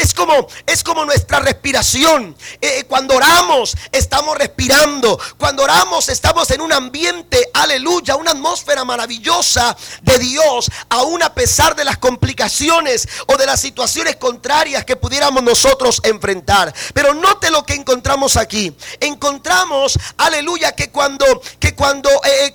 es, 0.00 0.14
como, 0.14 0.46
es 0.64 0.84
como 0.84 1.04
nuestra 1.04 1.40
respiración. 1.40 2.36
Eh, 2.60 2.84
cuando 2.88 3.16
oramos, 3.16 3.76
estamos 3.90 4.38
respirando. 4.38 5.18
Cuando 5.36 5.64
oramos, 5.64 6.08
estamos 6.08 6.48
en 6.52 6.60
un 6.60 6.72
ambiente, 6.72 7.50
aleluya, 7.54 8.14
una 8.14 8.30
atmósfera 8.30 8.84
maravillosa 8.84 9.76
de 10.02 10.18
Dios, 10.18 10.70
aún 10.90 11.24
a 11.24 11.34
pesar 11.34 11.74
de 11.74 11.84
las 11.84 11.98
complicaciones 11.98 13.08
o 13.26 13.36
de 13.36 13.46
las 13.46 13.60
situaciones 13.60 14.14
contrarias 14.14 14.84
que 14.84 14.94
pudiéramos 14.94 15.42
nosotros 15.42 16.00
enfrentar. 16.04 16.72
Pero 16.94 17.14
note 17.14 17.50
lo 17.50 17.64
que 17.64 17.74
encontramos 17.74 18.36
aquí. 18.36 18.72
Encontramos, 19.00 19.98
aleluya, 20.18 20.72
que 20.72 20.90
cuando, 20.90 21.24
que 21.58 21.74
cuando 21.74 22.08
eh, 22.24 22.54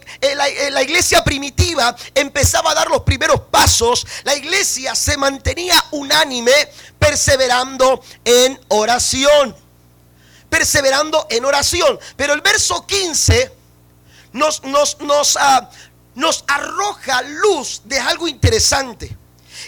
la 0.71 0.81
iglesia 0.81 1.21
primitiva 1.23 1.80
empezaba 2.15 2.71
a 2.71 2.75
dar 2.75 2.89
los 2.89 3.01
primeros 3.01 3.41
pasos, 3.51 4.05
la 4.23 4.35
iglesia 4.35 4.95
se 4.95 5.17
mantenía 5.17 5.83
unánime 5.91 6.51
perseverando 6.99 8.03
en 8.23 8.59
oración. 8.69 9.55
Perseverando 10.49 11.27
en 11.29 11.45
oración. 11.45 11.99
Pero 12.15 12.33
el 12.33 12.41
verso 12.41 12.85
15 12.85 13.51
nos, 14.33 14.63
nos, 14.63 14.99
nos, 14.99 15.37
ah, 15.37 15.69
nos 16.15 16.43
arroja 16.47 17.21
luz 17.21 17.81
de 17.85 17.99
algo 17.99 18.27
interesante. 18.27 19.17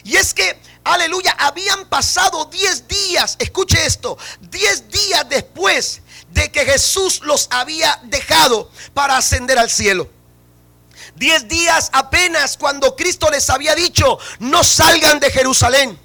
Y 0.03 0.15
es 0.15 0.34
que, 0.34 0.60
aleluya, 0.84 1.36
habían 1.39 1.88
pasado 1.88 2.46
10 2.46 2.88
días, 2.88 3.36
escuche 3.39 3.86
esto, 3.86 4.17
10 4.41 4.89
días 4.89 5.29
después 5.29 6.01
de 6.32 6.51
que 6.51 6.65
Jesús 6.65 7.22
los 7.24 7.48
había 7.51 8.00
dejado 8.03 8.72
para 8.93 9.17
ascender 9.17 9.60
al 9.60 9.70
cielo. 9.70 10.10
Diez 11.16 11.48
días 11.48 11.90
apenas 11.94 12.58
cuando 12.58 12.96
Cristo 12.96 13.30
les 13.30 13.50
había 13.50 13.76
dicho, 13.76 14.18
no 14.40 14.64
salgan 14.64 15.20
de 15.20 15.32
Jerusalén, 15.32 16.00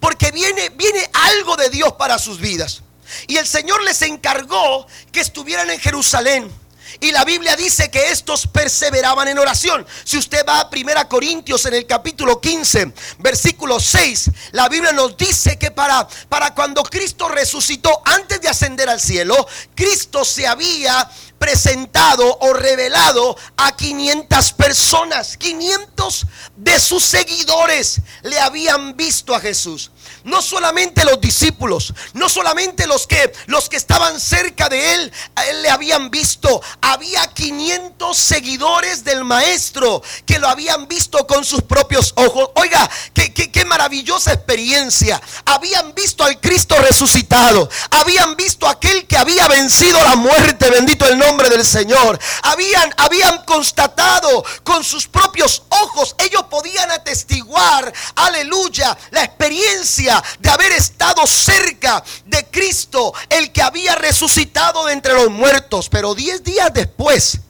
porque 0.00 0.30
viene, 0.30 0.70
viene 0.70 1.08
algo 1.12 1.56
de 1.56 1.70
Dios 1.70 1.94
para 1.94 2.18
sus 2.18 2.40
vidas. 2.40 2.82
Y 3.26 3.36
el 3.36 3.46
Señor 3.46 3.82
les 3.84 4.02
encargó 4.02 4.86
que 5.12 5.20
estuvieran 5.20 5.70
en 5.70 5.80
Jerusalén. 5.80 6.52
Y 7.00 7.12
la 7.12 7.24
Biblia 7.24 7.56
dice 7.56 7.90
que 7.90 8.10
estos 8.10 8.46
perseveraban 8.46 9.28
en 9.28 9.38
oración. 9.38 9.86
Si 10.04 10.18
usted 10.18 10.44
va 10.46 10.60
a 10.60 10.70
1 10.70 11.08
Corintios 11.08 11.64
en 11.66 11.74
el 11.74 11.86
capítulo 11.86 12.40
15, 12.40 12.92
versículo 13.18 13.78
6, 13.80 14.30
la 14.52 14.68
Biblia 14.68 14.92
nos 14.92 15.16
dice 15.16 15.58
que 15.58 15.70
para, 15.70 16.06
para 16.28 16.54
cuando 16.54 16.82
Cristo 16.82 17.28
resucitó 17.28 18.02
antes 18.04 18.40
de 18.40 18.48
ascender 18.48 18.88
al 18.88 19.00
cielo, 19.00 19.46
Cristo 19.74 20.24
se 20.24 20.46
había 20.46 21.08
presentado 21.38 22.38
o 22.40 22.52
revelado 22.52 23.36
a 23.56 23.74
500 23.74 24.52
personas. 24.52 25.36
500 25.36 26.26
de 26.56 26.78
sus 26.80 27.04
seguidores 27.04 28.00
le 28.22 28.38
habían 28.38 28.96
visto 28.96 29.34
a 29.34 29.40
Jesús. 29.40 29.90
No 30.24 30.42
solamente 30.42 31.04
los 31.04 31.20
discípulos, 31.20 31.94
no 32.12 32.28
solamente 32.28 32.86
los 32.86 33.06
que 33.06 33.32
los 33.46 33.68
que 33.68 33.76
estaban 33.76 34.20
cerca 34.20 34.68
de 34.68 34.94
él, 34.94 35.12
él 35.48 35.62
le 35.62 35.70
habían 35.70 36.10
visto. 36.10 36.60
Había 36.80 37.26
500 37.26 38.16
seguidores 38.16 39.04
del 39.04 39.24
maestro 39.24 40.02
que 40.24 40.38
lo 40.38 40.48
habían 40.48 40.88
visto 40.88 41.26
con 41.26 41.44
sus 41.44 41.62
propios 41.62 42.12
ojos. 42.16 42.50
Oiga, 42.54 42.88
qué, 43.12 43.32
qué 43.32 43.64
maravillosa 43.64 44.32
experiencia. 44.32 45.20
Habían 45.44 45.94
visto 45.94 46.24
al 46.24 46.40
Cristo 46.40 46.76
resucitado. 46.80 47.68
Habían 47.90 48.36
visto 48.36 48.66
a 48.66 48.72
aquel 48.72 49.06
que 49.06 49.16
había 49.16 49.48
vencido 49.48 50.00
la 50.02 50.16
muerte. 50.16 50.70
Bendito 50.70 51.06
el 51.06 51.18
nombre 51.18 51.48
del 51.48 51.64
Señor. 51.64 52.18
Habían 52.42 52.88
habían 52.96 53.44
constatado 53.44 54.44
con 54.62 54.84
sus 54.84 55.06
propios 55.06 55.62
ojos. 55.68 56.14
Ellos 56.18 56.44
podían 56.50 56.90
atestiguar, 56.90 57.92
aleluya, 58.16 58.96
la 59.10 59.24
experiencia 59.24 60.22
de 60.38 60.50
haber 60.50 60.72
estado 60.72 61.26
cerca 61.26 62.02
de 62.26 62.44
Cristo, 62.46 63.12
el 63.28 63.52
que 63.52 63.62
había 63.62 63.94
resucitado 63.94 64.86
de 64.86 64.92
entre 64.92 65.14
los 65.14 65.30
muertos. 65.30 65.88
Pero 65.88 66.14
diez 66.14 66.42
días 66.42 66.67
después, 66.72 67.40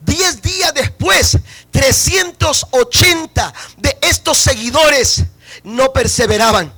diez 0.00 0.40
días 0.42 0.72
después, 0.74 1.38
380 1.70 3.54
de 3.78 3.98
estos 4.02 4.38
seguidores 4.38 5.24
no 5.64 5.92
perseveraban. 5.92 6.72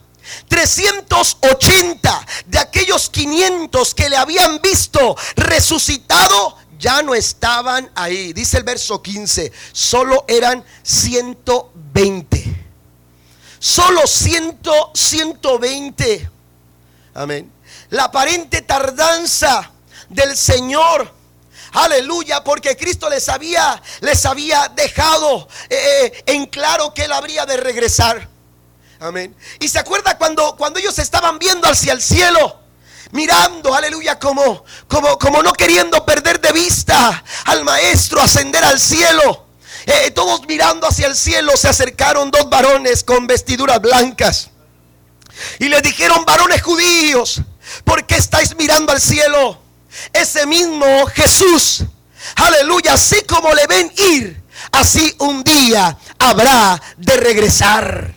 380 0.48 2.26
de 2.46 2.58
aquellos 2.58 3.10
500 3.10 3.94
que 3.94 4.08
le 4.08 4.16
habían 4.16 4.60
visto 4.60 5.16
resucitado 5.36 6.56
ya 6.78 7.02
no 7.02 7.14
estaban 7.14 7.90
ahí. 7.94 8.32
Dice 8.32 8.56
el 8.56 8.64
verso 8.64 9.02
15, 9.02 9.52
solo 9.72 10.24
eran 10.26 10.64
120. 10.82 12.66
Solo 13.58 14.06
100, 14.06 14.60
120. 14.94 16.30
Amén. 17.14 17.52
La 17.90 18.04
aparente 18.04 18.62
tardanza 18.62 19.70
del 20.08 20.36
Señor. 20.36 21.19
Aleluya, 21.72 22.42
porque 22.42 22.76
Cristo 22.76 23.08
les 23.08 23.28
había, 23.28 23.80
les 24.00 24.24
había 24.26 24.68
dejado 24.74 25.48
eh, 25.68 25.76
eh, 25.76 26.22
en 26.26 26.46
claro 26.46 26.92
que 26.94 27.04
Él 27.04 27.12
habría 27.12 27.46
de 27.46 27.56
regresar. 27.56 28.28
Amén. 28.98 29.34
Y 29.60 29.68
se 29.68 29.78
acuerda 29.78 30.18
cuando, 30.18 30.56
cuando 30.56 30.78
ellos 30.78 30.98
estaban 30.98 31.38
viendo 31.38 31.68
hacia 31.68 31.92
el 31.92 32.02
cielo 32.02 32.58
mirando, 33.12 33.74
aleluya, 33.74 34.18
como, 34.18 34.64
como, 34.86 35.18
como 35.18 35.42
no 35.42 35.52
queriendo 35.52 36.04
perder 36.04 36.40
de 36.40 36.52
vista 36.52 37.24
al 37.46 37.64
maestro 37.64 38.20
ascender 38.20 38.64
al 38.64 38.80
cielo. 38.80 39.46
Eh, 39.86 40.10
todos 40.10 40.46
mirando 40.46 40.86
hacia 40.86 41.06
el 41.06 41.16
cielo 41.16 41.56
se 41.56 41.68
acercaron 41.68 42.30
dos 42.30 42.50
varones 42.50 43.02
con 43.02 43.26
vestiduras 43.26 43.80
blancas 43.80 44.50
y 45.58 45.68
le 45.68 45.80
dijeron, 45.80 46.24
varones 46.24 46.62
judíos, 46.62 47.40
¿por 47.84 48.04
qué 48.06 48.16
estáis 48.16 48.54
mirando 48.56 48.92
al 48.92 49.00
cielo? 49.00 49.58
Ese 50.12 50.46
mismo 50.46 51.06
Jesús, 51.06 51.84
aleluya, 52.36 52.94
así 52.94 53.22
como 53.24 53.52
le 53.52 53.66
ven 53.66 53.92
ir, 53.96 54.42
así 54.72 55.14
un 55.18 55.42
día 55.42 55.96
habrá 56.18 56.80
de 56.96 57.16
regresar. 57.16 58.14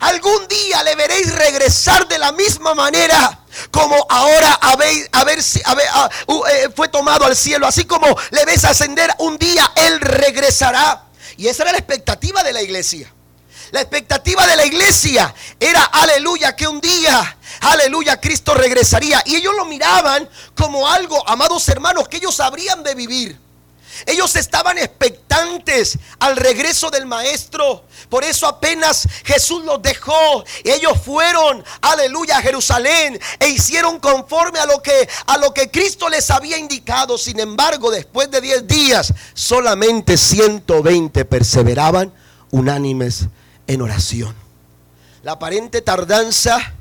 Algún 0.00 0.48
día 0.48 0.82
le 0.82 0.96
veréis 0.96 1.32
regresar 1.34 2.08
de 2.08 2.18
la 2.18 2.32
misma 2.32 2.74
manera 2.74 3.42
como 3.70 4.06
ahora 4.08 4.58
habéis, 4.60 5.08
a 5.12 5.24
ver, 5.24 5.38
a 5.94 6.10
eh, 6.50 6.68
fue 6.74 6.88
tomado 6.88 7.24
al 7.24 7.36
cielo, 7.36 7.66
así 7.66 7.84
como 7.84 8.06
le 8.30 8.44
ves 8.44 8.64
ascender, 8.64 9.10
un 9.18 9.38
día 9.38 9.72
Él 9.76 10.00
regresará. 10.00 11.04
Y 11.36 11.48
esa 11.48 11.62
era 11.64 11.72
la 11.72 11.78
expectativa 11.78 12.42
de 12.42 12.52
la 12.52 12.62
iglesia. 12.62 13.12
La 13.72 13.80
expectativa 13.80 14.46
de 14.46 14.54
la 14.54 14.66
iglesia 14.66 15.34
era, 15.58 15.84
aleluya, 15.84 16.54
que 16.54 16.68
un 16.68 16.78
día, 16.78 17.38
aleluya, 17.60 18.20
Cristo 18.20 18.52
regresaría. 18.52 19.22
Y 19.24 19.36
ellos 19.36 19.54
lo 19.56 19.64
miraban 19.64 20.28
como 20.54 20.86
algo, 20.86 21.26
amados 21.26 21.66
hermanos, 21.70 22.06
que 22.06 22.18
ellos 22.18 22.38
habrían 22.40 22.82
de 22.82 22.94
vivir. 22.94 23.40
Ellos 24.04 24.36
estaban 24.36 24.76
expectantes 24.76 25.98
al 26.18 26.36
regreso 26.36 26.90
del 26.90 27.06
maestro. 27.06 27.84
Por 28.10 28.24
eso 28.24 28.46
apenas 28.46 29.08
Jesús 29.24 29.64
los 29.64 29.80
dejó, 29.80 30.44
ellos 30.64 30.98
fueron, 31.02 31.64
aleluya, 31.80 32.38
a 32.38 32.42
Jerusalén 32.42 33.18
e 33.40 33.48
hicieron 33.48 34.00
conforme 34.00 34.58
a 34.58 34.66
lo 34.66 34.82
que 34.82 35.08
a 35.26 35.38
lo 35.38 35.54
que 35.54 35.70
Cristo 35.70 36.10
les 36.10 36.30
había 36.30 36.58
indicado. 36.58 37.16
Sin 37.16 37.40
embargo, 37.40 37.90
después 37.90 38.30
de 38.30 38.42
10 38.42 38.66
días, 38.66 39.14
solamente 39.32 40.18
120 40.18 41.24
perseveraban 41.24 42.12
unánimes 42.50 43.28
en 43.72 43.82
oración. 43.82 44.34
La 45.22 45.32
aparente 45.32 45.80
tardanza, 45.80 46.74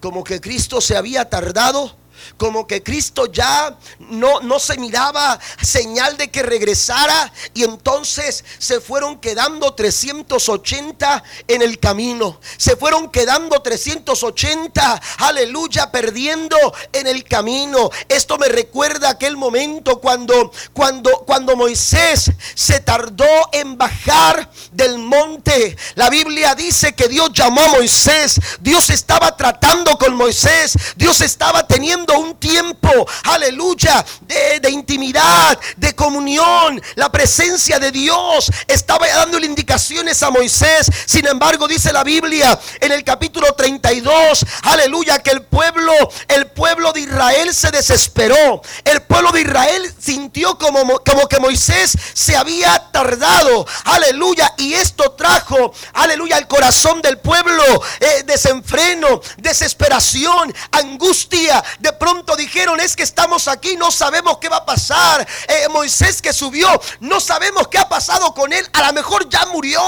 como 0.00 0.24
que 0.24 0.40
Cristo 0.40 0.80
se 0.80 0.96
había 0.96 1.28
tardado, 1.28 1.96
como 2.36 2.66
que 2.66 2.82
Cristo 2.82 3.26
ya 3.26 3.76
no, 3.98 4.40
no 4.40 4.58
se 4.58 4.76
miraba 4.78 5.38
señal 5.62 6.16
de 6.16 6.30
que 6.30 6.42
regresara 6.42 7.32
y 7.54 7.64
entonces 7.64 8.44
se 8.58 8.80
fueron 8.80 9.20
quedando 9.20 9.74
380 9.74 11.22
en 11.48 11.62
el 11.62 11.78
camino. 11.78 12.40
Se 12.56 12.76
fueron 12.76 13.10
quedando 13.10 13.60
380, 13.60 15.00
aleluya, 15.18 15.90
perdiendo 15.90 16.56
en 16.92 17.06
el 17.06 17.24
camino. 17.24 17.90
Esto 18.08 18.38
me 18.38 18.48
recuerda 18.48 19.10
aquel 19.10 19.36
momento 19.36 20.00
cuando, 20.00 20.52
cuando, 20.72 21.24
cuando 21.26 21.56
Moisés 21.56 22.30
se 22.54 22.80
tardó 22.80 23.26
en 23.52 23.76
bajar 23.76 24.50
del 24.72 24.98
monte. 24.98 25.76
La 25.94 26.10
Biblia 26.10 26.54
dice 26.54 26.94
que 26.94 27.08
Dios 27.08 27.30
llamó 27.32 27.60
a 27.62 27.68
Moisés. 27.68 28.40
Dios 28.60 28.90
estaba 28.90 29.36
tratando 29.36 29.96
con 29.98 30.14
Moisés. 30.14 30.74
Dios 30.96 31.20
estaba 31.20 31.66
teniendo 31.66 32.09
un 32.18 32.36
tiempo, 32.36 32.90
aleluya, 33.24 34.04
de, 34.20 34.70
intimidad, 34.70 35.58
de 35.76 35.94
comunión. 35.94 36.80
La 36.94 37.10
presencia 37.10 37.78
de 37.78 37.90
Dios 37.90 38.50
estaba 38.66 39.06
dándole 39.08 39.46
indicaciones 39.46 40.22
a 40.22 40.30
Moisés. 40.30 40.90
Sin 41.06 41.26
embargo, 41.26 41.68
dice 41.68 41.92
la 41.92 42.04
Biblia 42.04 42.58
en 42.80 42.92
el 42.92 43.04
capítulo 43.04 43.52
32, 43.54 44.44
aleluya, 44.62 45.18
que 45.18 45.30
el 45.30 45.42
pueblo, 45.42 45.92
el 46.28 46.46
pueblo 46.48 46.92
de 46.92 47.00
Israel 47.00 47.54
se 47.54 47.70
desesperó. 47.70 48.62
El 48.84 49.02
pueblo 49.02 49.32
de 49.32 49.42
Israel 49.42 49.94
sintió 49.98 50.58
como, 50.58 51.00
como 51.00 51.28
que 51.28 51.38
Moisés 51.38 51.96
se 52.12 52.36
había 52.36 52.90
tardado. 52.92 53.66
Aleluya. 53.84 54.52
Y 54.58 54.74
esto 54.74 55.12
trajo, 55.12 55.72
aleluya, 55.92 56.36
al 56.36 56.48
corazón 56.48 57.02
del 57.02 57.18
pueblo 57.18 57.62
eh, 58.00 58.24
desenfreno, 58.26 59.20
desesperación, 59.38 60.54
angustia. 60.72 61.62
Pronto 62.00 62.34
dijeron, 62.34 62.80
es 62.80 62.96
que 62.96 63.02
estamos 63.02 63.46
aquí, 63.46 63.76
no 63.76 63.90
sabemos 63.90 64.38
qué 64.38 64.48
va 64.48 64.56
a 64.56 64.64
pasar. 64.64 65.28
Eh, 65.46 65.68
Moisés 65.68 66.22
que 66.22 66.32
subió, 66.32 66.68
no 67.00 67.20
sabemos 67.20 67.68
qué 67.68 67.78
ha 67.78 67.88
pasado 67.88 68.32
con 68.34 68.52
él. 68.52 68.66
A 68.72 68.86
lo 68.86 68.92
mejor 68.94 69.28
ya 69.28 69.44
murió, 69.46 69.80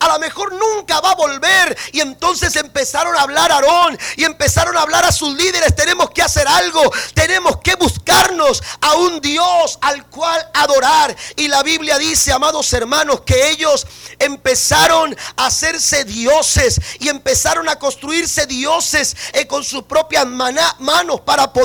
a 0.00 0.08
lo 0.08 0.18
mejor 0.18 0.54
nunca 0.54 1.00
va 1.00 1.10
a 1.10 1.14
volver. 1.14 1.78
Y 1.92 2.00
entonces 2.00 2.56
empezaron 2.56 3.14
a 3.14 3.20
hablar 3.20 3.52
a 3.52 3.56
Aarón 3.56 3.98
y 4.16 4.24
empezaron 4.24 4.76
a 4.78 4.80
hablar 4.80 5.04
a 5.04 5.12
sus 5.12 5.36
líderes. 5.36 5.76
Tenemos 5.76 6.10
que 6.10 6.22
hacer 6.22 6.48
algo, 6.48 6.90
tenemos 7.12 7.58
que 7.58 7.74
buscarnos 7.74 8.62
a 8.80 8.94
un 8.94 9.20
Dios 9.20 9.78
al 9.82 10.06
cual 10.06 10.48
adorar. 10.54 11.14
Y 11.36 11.48
la 11.48 11.62
Biblia 11.62 11.98
dice, 11.98 12.32
amados 12.32 12.72
hermanos, 12.72 13.20
que 13.26 13.50
ellos 13.50 13.86
empezaron 14.18 15.14
a 15.36 15.46
hacerse 15.46 16.04
dioses 16.04 16.80
y 16.98 17.10
empezaron 17.10 17.68
a 17.68 17.78
construirse 17.78 18.46
dioses 18.46 19.14
eh, 19.34 19.46
con 19.46 19.62
sus 19.62 19.82
propias 19.82 20.26
manos 20.26 21.20
para 21.20 21.52
poder 21.52 21.57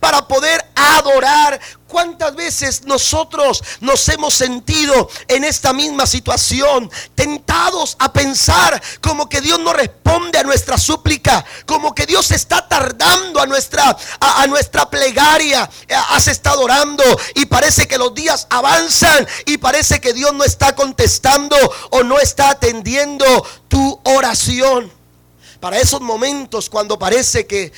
para 0.00 0.26
poder 0.28 0.64
adorar. 0.74 1.60
¿Cuántas 1.86 2.34
veces 2.34 2.84
nosotros 2.84 3.62
nos 3.80 4.08
hemos 4.08 4.32
sentido 4.32 5.10
en 5.28 5.44
esta 5.44 5.74
misma 5.74 6.06
situación, 6.06 6.90
tentados 7.14 7.96
a 7.98 8.10
pensar 8.10 8.82
como 9.02 9.28
que 9.28 9.42
Dios 9.42 9.60
no 9.60 9.74
responde 9.74 10.38
a 10.38 10.42
nuestra 10.42 10.78
súplica, 10.78 11.44
como 11.66 11.94
que 11.94 12.06
Dios 12.06 12.30
está 12.30 12.66
tardando 12.66 13.42
a 13.42 13.46
nuestra, 13.46 13.94
a, 14.20 14.46
nuestra 14.46 14.88
plegaria? 14.88 15.68
Has 16.08 16.28
estado 16.28 16.62
orando 16.62 17.04
y 17.34 17.44
parece 17.44 17.86
que 17.86 17.98
los 17.98 18.14
días 18.14 18.46
avanzan 18.48 19.28
y 19.44 19.58
parece 19.58 20.00
que 20.00 20.14
Dios 20.14 20.32
no 20.32 20.44
está 20.44 20.74
contestando 20.74 21.56
o 21.90 22.02
no 22.02 22.18
está 22.18 22.48
atendiendo 22.48 23.26
tu 23.68 24.00
oración 24.04 25.01
para 25.62 25.78
esos 25.78 26.00
momentos 26.00 26.68
cuando 26.68 26.98
parece 26.98 27.46
que, 27.46 27.70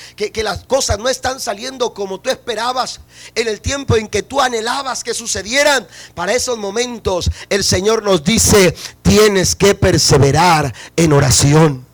las 0.42 0.64
cosas 0.64 0.98
no 0.98 1.06
están 1.06 1.38
saliendo 1.38 1.92
como 1.92 2.18
tú 2.18 2.30
esperabas, 2.30 3.00
en 3.34 3.46
el 3.46 3.60
tiempo 3.60 3.94
en 3.96 4.08
que 4.08 4.22
tú 4.22 4.40
anhelabas 4.40 5.04
que 5.04 5.12
sucedieran, 5.12 5.86
para 6.14 6.32
esos 6.32 6.56
momentos 6.56 7.30
el 7.50 7.62
Señor 7.62 8.02
nos 8.02 8.24
dice, 8.24 8.74
tienes 9.02 9.54
que 9.54 9.74
perseverar 9.74 10.74
en 10.96 11.12
oración. 11.12 11.86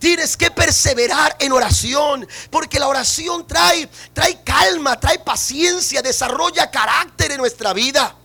Tienes 0.00 0.36
que 0.36 0.50
perseverar 0.50 1.36
en 1.38 1.52
oración, 1.52 2.26
porque 2.50 2.80
la 2.80 2.88
oración 2.88 3.46
trae, 3.46 3.88
trae 4.12 4.42
calma, 4.42 4.98
trae 4.98 5.20
paciencia, 5.20 6.02
desarrolla 6.02 6.68
carácter 6.68 7.30
en 7.30 7.38
nuestra 7.38 7.72
vida. 7.72 8.16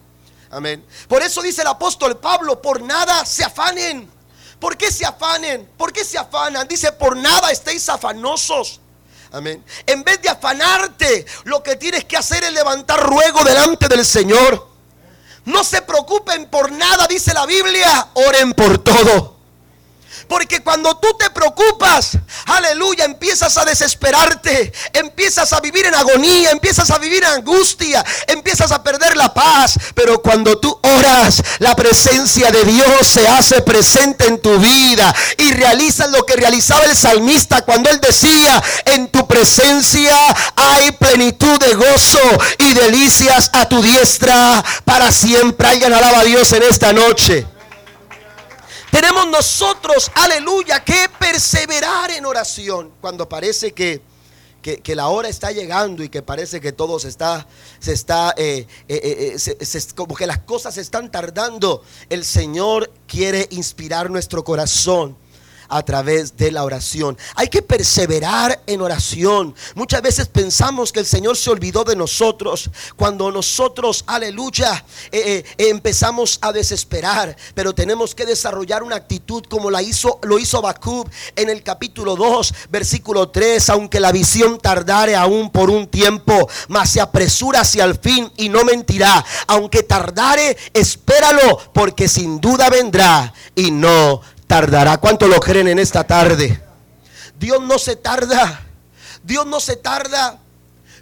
Amén. 0.50 0.84
Por 1.08 1.22
eso 1.22 1.44
dice 1.44 1.62
el 1.62 1.68
apóstol 1.68 2.18
Pablo, 2.18 2.60
por 2.60 2.82
nada 2.82 3.24
se 3.24 3.44
afanen 3.44 4.15
¿Por 4.66 4.78
qué 4.78 4.92
se 4.92 5.06
afanen? 5.06 5.70
¿Por 5.78 5.94
qué 5.94 6.04
se 6.04 6.18
afanan? 6.18 6.68
Dice, 6.68 6.92
por 6.92 7.16
nada 7.16 7.52
estéis 7.52 7.88
afanosos. 7.88 8.82
Amén. 9.32 9.64
En 9.86 10.04
vez 10.04 10.20
de 10.24 10.30
afanarte, 10.30 11.24
lo 11.44 11.62
que 11.62 11.76
tienes 11.76 12.06
que 12.06 12.18
hacer 12.18 12.44
es 12.44 12.52
levantar 12.52 13.00
ruego 13.00 13.44
delante 13.44 13.88
del 13.88 14.04
Señor. 14.04 14.68
No 15.44 15.64
se 15.64 15.84
preocupen 15.84 16.48
por 16.48 16.72
nada, 16.72 17.06
dice 17.06 17.32
la 17.32 17.46
Biblia. 17.46 18.08
Oren 18.16 18.56
por 18.56 18.80
todo. 18.80 19.35
Porque 20.28 20.62
cuando 20.62 20.98
tú 20.98 21.08
te 21.18 21.30
preocupas, 21.30 22.18
aleluya, 22.46 23.06
empiezas 23.06 23.58
a 23.58 23.66
desesperarte, 23.66 24.74
empiezas 24.94 25.54
a 25.54 25.60
vivir 25.60 25.86
en 25.86 25.96
agonía, 25.96 26.52
empiezas 26.52 26.90
a 26.92 26.98
vivir 26.98 27.24
en 27.24 27.30
angustia, 27.30 28.04
empiezas 28.28 28.72
a 28.72 28.84
perder 28.84 29.16
la 29.16 29.34
paz. 29.34 29.78
Pero 29.94 30.22
cuando 30.22 30.58
tú 30.58 30.80
oras, 30.82 31.44
la 31.60 31.76
presencia 31.76 32.52
de 32.52 32.64
Dios 32.66 33.08
se 33.08 33.28
hace 33.28 33.62
presente 33.62 34.28
en 34.28 34.42
tu 34.42 34.58
vida 34.60 35.14
y 35.38 35.54
realizas 35.54 36.10
lo 36.10 36.26
que 36.26 36.36
realizaba 36.36 36.86
el 36.86 36.96
salmista 36.96 37.62
cuando 37.62 37.90
él 37.90 38.00
decía, 38.00 38.62
en 38.86 39.08
tu 39.10 39.28
presencia 39.28 40.16
hay 40.56 40.92
plenitud 40.94 41.60
de 41.60 41.74
gozo 41.76 42.20
y 42.58 42.74
delicias 42.74 43.50
a 43.54 43.68
tu 43.68 43.82
diestra 43.82 44.64
para 44.84 45.12
siempre. 45.12 45.68
Alguien 45.68 45.94
alaba 45.94 46.20
a 46.20 46.24
Dios 46.24 46.52
en 46.54 46.64
esta 46.64 46.94
noche. 46.94 47.46
Tenemos 48.96 49.28
nosotros, 49.28 50.10
aleluya, 50.16 50.82
que 50.82 51.10
perseverar 51.20 52.12
en 52.12 52.26
oración 52.26 52.94
cuando 53.02 53.28
parece 53.28 53.74
que, 53.74 54.02
la 54.96 55.10
hora 55.10 55.28
está 55.28 55.52
llegando 55.52 56.02
y 56.02 56.08
que 56.08 56.22
parece 56.22 56.62
que 56.62 56.72
todo 56.72 56.98
se 56.98 57.10
está, 57.10 57.46
se 57.80 57.92
está, 57.92 58.34
eh, 58.38 58.66
eh, 58.88 59.36
eh, 59.36 59.80
como 59.96 60.16
que 60.16 60.26
las 60.26 60.40
cosas 60.40 60.78
están 60.78 61.12
tardando. 61.12 61.84
El 62.10 62.24
Señor 62.24 62.90
quiere 63.06 63.50
inspirar 63.52 64.10
nuestro 64.10 64.46
corazón 64.46 65.18
a 65.70 65.84
través 65.84 66.38
de 66.38 66.52
la 66.52 66.64
oración. 66.64 67.18
Hay 67.36 67.48
que 67.48 67.62
perseverar 67.62 68.62
en 68.68 68.82
oración. 68.82 69.56
Muchas 69.76 70.02
veces 70.02 70.28
pensamos 70.28 70.92
que 70.92 71.00
el 71.00 71.06
Señor 71.06 71.38
se 71.38 71.50
olvidó 71.50 71.84
de 71.84 71.96
nosotros 71.96 72.70
cuando 72.96 73.32
nosotros, 73.32 74.04
aleluya, 74.08 74.86
eh, 75.12 75.44
eh, 75.58 75.70
empezamos 75.70 76.40
a 76.42 76.52
desesperar. 76.52 77.36
Pero 77.54 77.74
tenemos 77.74 78.16
que 78.16 78.26
desarrollar 78.26 78.84
una 78.84 78.96
actitud 78.96 79.44
como 79.50 79.72
la 79.72 79.82
hizo, 79.82 80.20
lo 80.24 80.40
hizo 80.40 80.62
Bacub 80.62 81.10
en 81.36 81.50
el 81.50 81.64
capítulo 81.64 82.16
2, 82.16 82.54
versículo 82.70 83.30
3. 83.30 83.70
Aunque 83.70 84.00
la 84.00 84.12
visión 84.12 84.58
tardare 84.60 85.16
aún 85.16 85.52
por 85.52 85.70
un 85.70 85.88
tiempo, 85.88 86.50
mas 86.68 86.92
se 86.92 87.02
apresura 87.02 87.62
hacia 87.62 87.84
el 87.84 87.96
fin 87.98 88.32
y 88.38 88.50
no 88.50 88.64
mentirá. 88.64 89.24
Aunque 89.48 89.84
tardare, 89.84 90.58
espéralo, 90.74 91.60
porque 91.74 92.08
sin 92.08 92.40
duda 92.40 92.70
vendrá 92.70 93.34
y 93.56 93.72
no 93.72 94.22
tardará. 94.48 94.98
¿Cuánto 94.98 95.28
lo 95.28 95.40
creen 95.40 95.68
en 95.68 95.80
esta 95.80 96.04
tarde? 96.04 96.62
Dios 97.38 97.62
no 97.62 97.78
se 97.78 97.96
tarda. 97.96 98.66
Dios 99.24 99.46
no 99.46 99.60
se 99.60 99.76
tarda. 99.76 100.40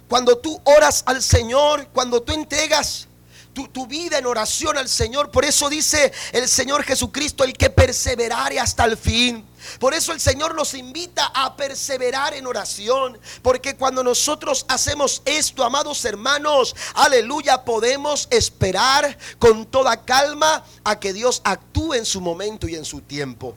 Cuando 0.08 0.38
tú 0.38 0.60
oras 0.64 1.02
al 1.06 1.22
Señor, 1.22 1.88
cuando 1.92 2.22
tú 2.22 2.32
entregas 2.32 3.08
tu, 3.54 3.86
vida 3.86 4.18
en 4.18 4.26
oración 4.26 4.76
al 4.76 4.88
Señor, 4.88 5.30
por 5.30 5.44
eso 5.44 5.70
dice 5.70 6.12
el 6.32 6.48
Señor 6.48 6.82
Jesucristo, 6.82 7.44
el 7.44 7.54
que 7.54 7.70
perseverare 7.70 8.58
hasta 8.60 8.84
el 8.84 8.96
fin. 8.96 9.44
Por 9.78 9.94
eso 9.94 10.12
el 10.12 10.20
Señor 10.20 10.54
nos 10.54 10.74
invita 10.74 11.26
a 11.34 11.56
perseverar 11.56 12.34
en 12.34 12.46
oración. 12.46 13.18
Porque 13.40 13.76
cuando 13.76 14.04
nosotros 14.04 14.66
hacemos 14.68 15.22
esto, 15.24 15.64
amados 15.64 16.04
hermanos, 16.04 16.74
aleluya, 16.94 17.64
podemos 17.64 18.28
esperar 18.30 19.16
con 19.38 19.64
toda 19.66 20.04
calma 20.04 20.64
a 20.82 20.98
que 21.00 21.12
Dios 21.12 21.40
actúe 21.44 21.94
en 21.94 22.04
su 22.04 22.20
momento 22.20 22.68
y 22.68 22.74
en 22.74 22.84
su 22.84 23.00
tiempo. 23.00 23.54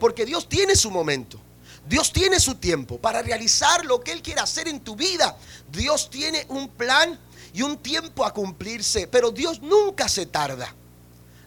Porque 0.00 0.24
Dios 0.24 0.48
tiene 0.48 0.74
su 0.74 0.90
momento. 0.90 1.38
Dios 1.86 2.12
tiene 2.12 2.40
su 2.40 2.54
tiempo 2.54 2.98
para 2.98 3.20
realizar 3.20 3.84
lo 3.84 4.00
que 4.00 4.12
Él 4.12 4.22
quiere 4.22 4.40
hacer 4.40 4.68
en 4.68 4.80
tu 4.80 4.96
vida. 4.96 5.36
Dios 5.70 6.08
tiene 6.08 6.46
un 6.48 6.68
plan 6.68 7.20
y 7.54 7.62
un 7.62 7.78
tiempo 7.78 8.24
a 8.24 8.34
cumplirse. 8.34 9.06
Pero 9.06 9.30
Dios 9.30 9.62
nunca 9.62 10.08
se 10.08 10.26
tarda. 10.26 10.74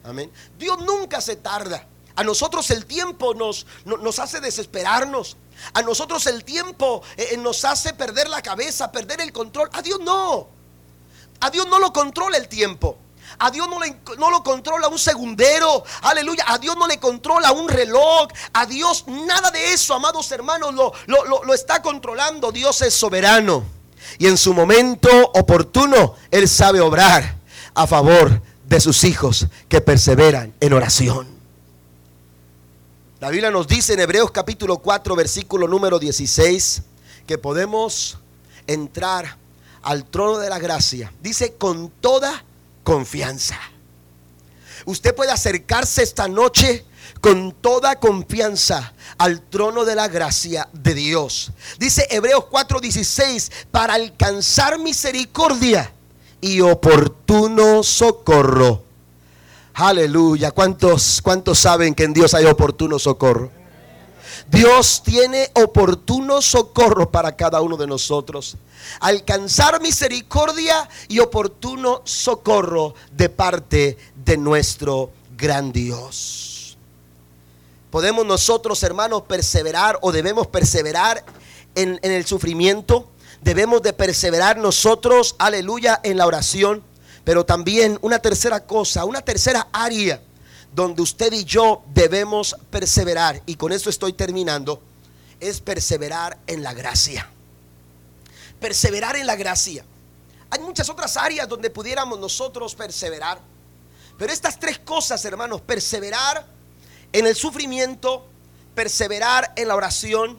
Amén. 0.03 0.31
Dios 0.57 0.79
nunca 0.79 1.21
se 1.21 1.35
tarda. 1.35 1.85
A 2.15 2.23
nosotros 2.23 2.71
el 2.71 2.85
tiempo 2.85 3.35
nos, 3.35 3.67
nos 3.85 4.17
hace 4.17 4.39
desesperarnos. 4.39 5.37
A 5.73 5.81
nosotros 5.81 6.25
el 6.27 6.43
tiempo 6.43 7.03
eh, 7.17 7.29
eh, 7.31 7.37
nos 7.37 7.65
hace 7.65 7.93
perder 7.93 8.29
la 8.29 8.41
cabeza, 8.41 8.91
perder 8.91 9.21
el 9.21 9.33
control. 9.33 9.69
A 9.73 9.81
Dios 9.81 9.99
no. 9.99 10.47
A 11.41 11.49
Dios 11.51 11.67
no 11.67 11.77
lo 11.77 11.91
controla 11.91 12.37
el 12.37 12.47
tiempo. 12.47 12.97
A 13.39 13.51
Dios 13.51 13.67
no, 13.67 13.79
le, 13.79 13.99
no, 14.17 14.31
lo 14.31 14.41
controla 14.43 14.87
un 14.87 14.97
segundero. 14.97 15.83
Aleluya. 16.03 16.45
A 16.47 16.57
Dios 16.57 16.77
no 16.77 16.87
le 16.87 16.99
controla 16.99 17.51
un 17.51 17.67
reloj. 17.67 18.29
A 18.53 18.65
Dios 18.65 19.03
nada 19.07 19.51
de 19.51 19.73
eso, 19.73 19.93
amados 19.93 20.31
hermanos, 20.31 20.73
lo, 20.73 20.93
lo, 21.07 21.43
lo 21.43 21.53
está 21.53 21.81
controlando. 21.81 22.53
Dios 22.53 22.81
es 22.81 22.93
soberano. 22.93 23.76
Y 24.17 24.27
en 24.27 24.37
su 24.37 24.53
momento 24.53 25.09
oportuno, 25.33 26.15
Él 26.31 26.47
sabe 26.47 26.79
obrar 26.79 27.35
a 27.73 27.87
favor 27.87 28.41
de 28.67 28.79
sus 28.79 29.03
hijos 29.03 29.47
que 29.69 29.81
perseveran 29.81 30.53
en 30.59 30.73
oración. 30.73 31.27
La 33.19 33.29
Biblia 33.29 33.49
nos 33.49 33.67
dice 33.67 33.93
en 33.93 33.99
Hebreos 33.99 34.31
capítulo 34.31 34.77
4, 34.77 35.15
versículo 35.15 35.67
número 35.67 35.97
16, 35.97 36.83
que 37.25 37.37
podemos 37.37 38.19
entrar 38.67 39.37
al 39.81 40.05
trono 40.05 40.37
de 40.37 40.49
la 40.49 40.59
gracia. 40.59 41.11
Dice 41.21 41.53
con 41.53 41.89
toda 41.89 42.43
confianza. 42.83 43.59
Usted 44.85 45.15
puede 45.15 45.31
acercarse 45.31 46.03
esta 46.03 46.27
noche 46.27 46.85
con 47.21 47.51
toda 47.51 47.99
confianza 47.99 48.93
al 49.17 49.41
trono 49.41 49.85
de 49.85 49.95
la 49.95 50.07
gracia 50.07 50.67
de 50.73 50.93
Dios. 50.93 51.51
Dice 51.79 52.07
Hebreos 52.09 52.45
4:16, 52.49 53.51
para 53.71 53.95
alcanzar 53.95 54.79
misericordia 54.79 55.91
y 56.41 56.61
oportuno 56.61 57.83
socorro 57.83 58.87
Aleluya. 59.79 60.49
¿Cuántos, 60.49 61.21
¿Cuántos 61.21 61.59
saben 61.59 61.93
que 61.93 62.03
en 62.03 62.11
Dios 62.11 62.33
hay 62.33 62.45
oportuno 62.45 62.97
socorro? 62.97 63.51
Dios 64.49 65.03
tiene 65.03 65.51
oportuno 65.53 66.41
socorro 66.41 67.11
para 67.11 67.35
cada 67.35 67.61
uno 67.61 67.77
de 67.77 67.85
nosotros. 67.85 68.57
Alcanzar 68.99 69.79
misericordia 69.79 70.89
y 71.07 71.19
oportuno 71.19 72.01
socorro 72.05 72.95
de 73.11 73.29
parte 73.29 73.97
de 74.25 74.37
nuestro 74.37 75.11
gran 75.37 75.71
Dios. 75.71 76.56
¿Podemos 77.91 78.25
nosotros, 78.25 78.81
hermanos, 78.83 79.23
perseverar 79.23 79.97
o 80.01 80.11
debemos 80.11 80.47
perseverar 80.47 81.23
en, 81.75 81.99
en 82.01 82.11
el 82.11 82.25
sufrimiento? 82.25 83.09
Debemos 83.41 83.81
de 83.81 83.93
perseverar 83.93 84.57
nosotros, 84.57 85.35
aleluya, 85.39 85.99
en 86.03 86.17
la 86.17 86.25
oración. 86.25 86.83
Pero 87.23 87.45
también 87.45 87.97
una 88.01 88.19
tercera 88.19 88.65
cosa, 88.65 89.05
una 89.05 89.21
tercera 89.21 89.67
área 89.71 90.21
donde 90.73 91.01
usted 91.01 91.33
y 91.33 91.43
yo 91.43 91.83
debemos 91.93 92.55
perseverar, 92.69 93.41
y 93.45 93.55
con 93.55 93.71
eso 93.71 93.89
estoy 93.89 94.13
terminando, 94.13 94.81
es 95.39 95.59
perseverar 95.59 96.37
en 96.47 96.63
la 96.63 96.73
gracia. 96.73 97.29
Perseverar 98.59 99.15
en 99.15 99.27
la 99.27 99.35
gracia. 99.35 99.83
Hay 100.49 100.59
muchas 100.59 100.89
otras 100.89 101.17
áreas 101.17 101.47
donde 101.47 101.69
pudiéramos 101.69 102.19
nosotros 102.19 102.75
perseverar. 102.75 103.39
Pero 104.17 104.31
estas 104.31 104.59
tres 104.59 104.79
cosas, 104.79 105.23
hermanos, 105.25 105.61
perseverar 105.61 106.45
en 107.17 107.25
el 107.25 107.35
sufrimiento, 107.35 108.27
perseverar 108.75 109.51
en 109.55 109.67
la 109.69 109.75
oración 109.75 110.37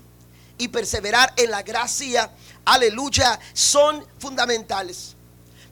y 0.58 0.68
perseverar 0.68 1.32
en 1.36 1.50
la 1.50 1.62
gracia, 1.62 2.30
aleluya, 2.64 3.36
son 3.52 4.06
fundamentales. 4.20 5.16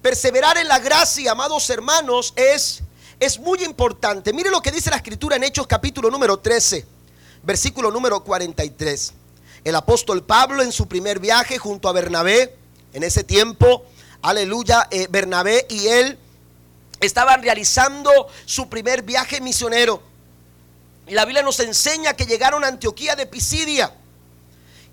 Perseverar 0.02 0.58
en 0.58 0.66
la 0.66 0.80
gracia, 0.80 1.30
amados 1.30 1.70
hermanos, 1.70 2.32
es, 2.34 2.82
es 3.20 3.38
muy 3.38 3.62
importante. 3.62 4.32
Mire 4.32 4.50
lo 4.50 4.60
que 4.60 4.72
dice 4.72 4.90
la 4.90 4.96
escritura 4.96 5.36
en 5.36 5.44
Hechos 5.44 5.68
capítulo 5.68 6.10
número 6.10 6.40
13, 6.40 6.84
versículo 7.44 7.92
número 7.92 8.24
43. 8.24 9.12
El 9.62 9.76
apóstol 9.76 10.24
Pablo 10.24 10.60
en 10.60 10.72
su 10.72 10.88
primer 10.88 11.20
viaje 11.20 11.56
junto 11.56 11.88
a 11.88 11.92
Bernabé, 11.92 12.56
en 12.92 13.04
ese 13.04 13.22
tiempo, 13.22 13.84
aleluya, 14.22 14.88
eh, 14.90 15.06
Bernabé 15.08 15.66
y 15.70 15.86
él 15.86 16.18
estaban 16.98 17.42
realizando 17.42 18.10
su 18.44 18.68
primer 18.68 19.02
viaje 19.02 19.40
misionero. 19.40 20.15
La 21.08 21.24
Biblia 21.24 21.42
nos 21.42 21.60
enseña 21.60 22.14
que 22.14 22.26
llegaron 22.26 22.64
a 22.64 22.68
Antioquía 22.68 23.14
de 23.14 23.26
Pisidia. 23.26 23.92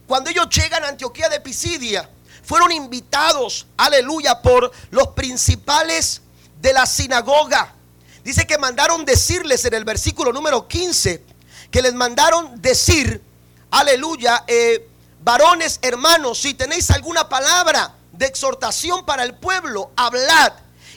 Cuando 0.06 0.30
ellos 0.30 0.48
llegan 0.50 0.84
a 0.84 0.90
Antioquía 0.90 1.28
de 1.28 1.40
Pisidia, 1.40 2.08
fueron 2.44 2.72
invitados, 2.72 3.66
aleluya, 3.78 4.42
por 4.42 4.72
los 4.92 5.08
principales 5.10 6.22
de 6.62 6.74
la 6.74 6.86
sinagoga. 6.86 7.74
Dice 8.24 8.46
que 8.46 8.58
mandaron 8.58 9.06
decirles 9.06 9.66
en 9.66 9.74
el 9.74 9.86
versículo 9.86 10.32
número 10.32 10.68
15, 10.68 11.24
que 11.72 11.82
les 11.82 11.94
mandaron 11.94 12.62
decir, 12.62 13.22
aleluya, 13.72 14.44
eh, 14.48 14.88
varones 15.24 15.80
hermanos, 15.82 16.40
si 16.40 16.54
tenéis 16.54 16.92
alguna 16.92 17.28
palabra 17.28 17.96
de 18.12 18.28
exhortación 18.28 19.04
para 19.06 19.24
el 19.24 19.34
pueblo, 19.34 19.92
hablad. 19.96 20.54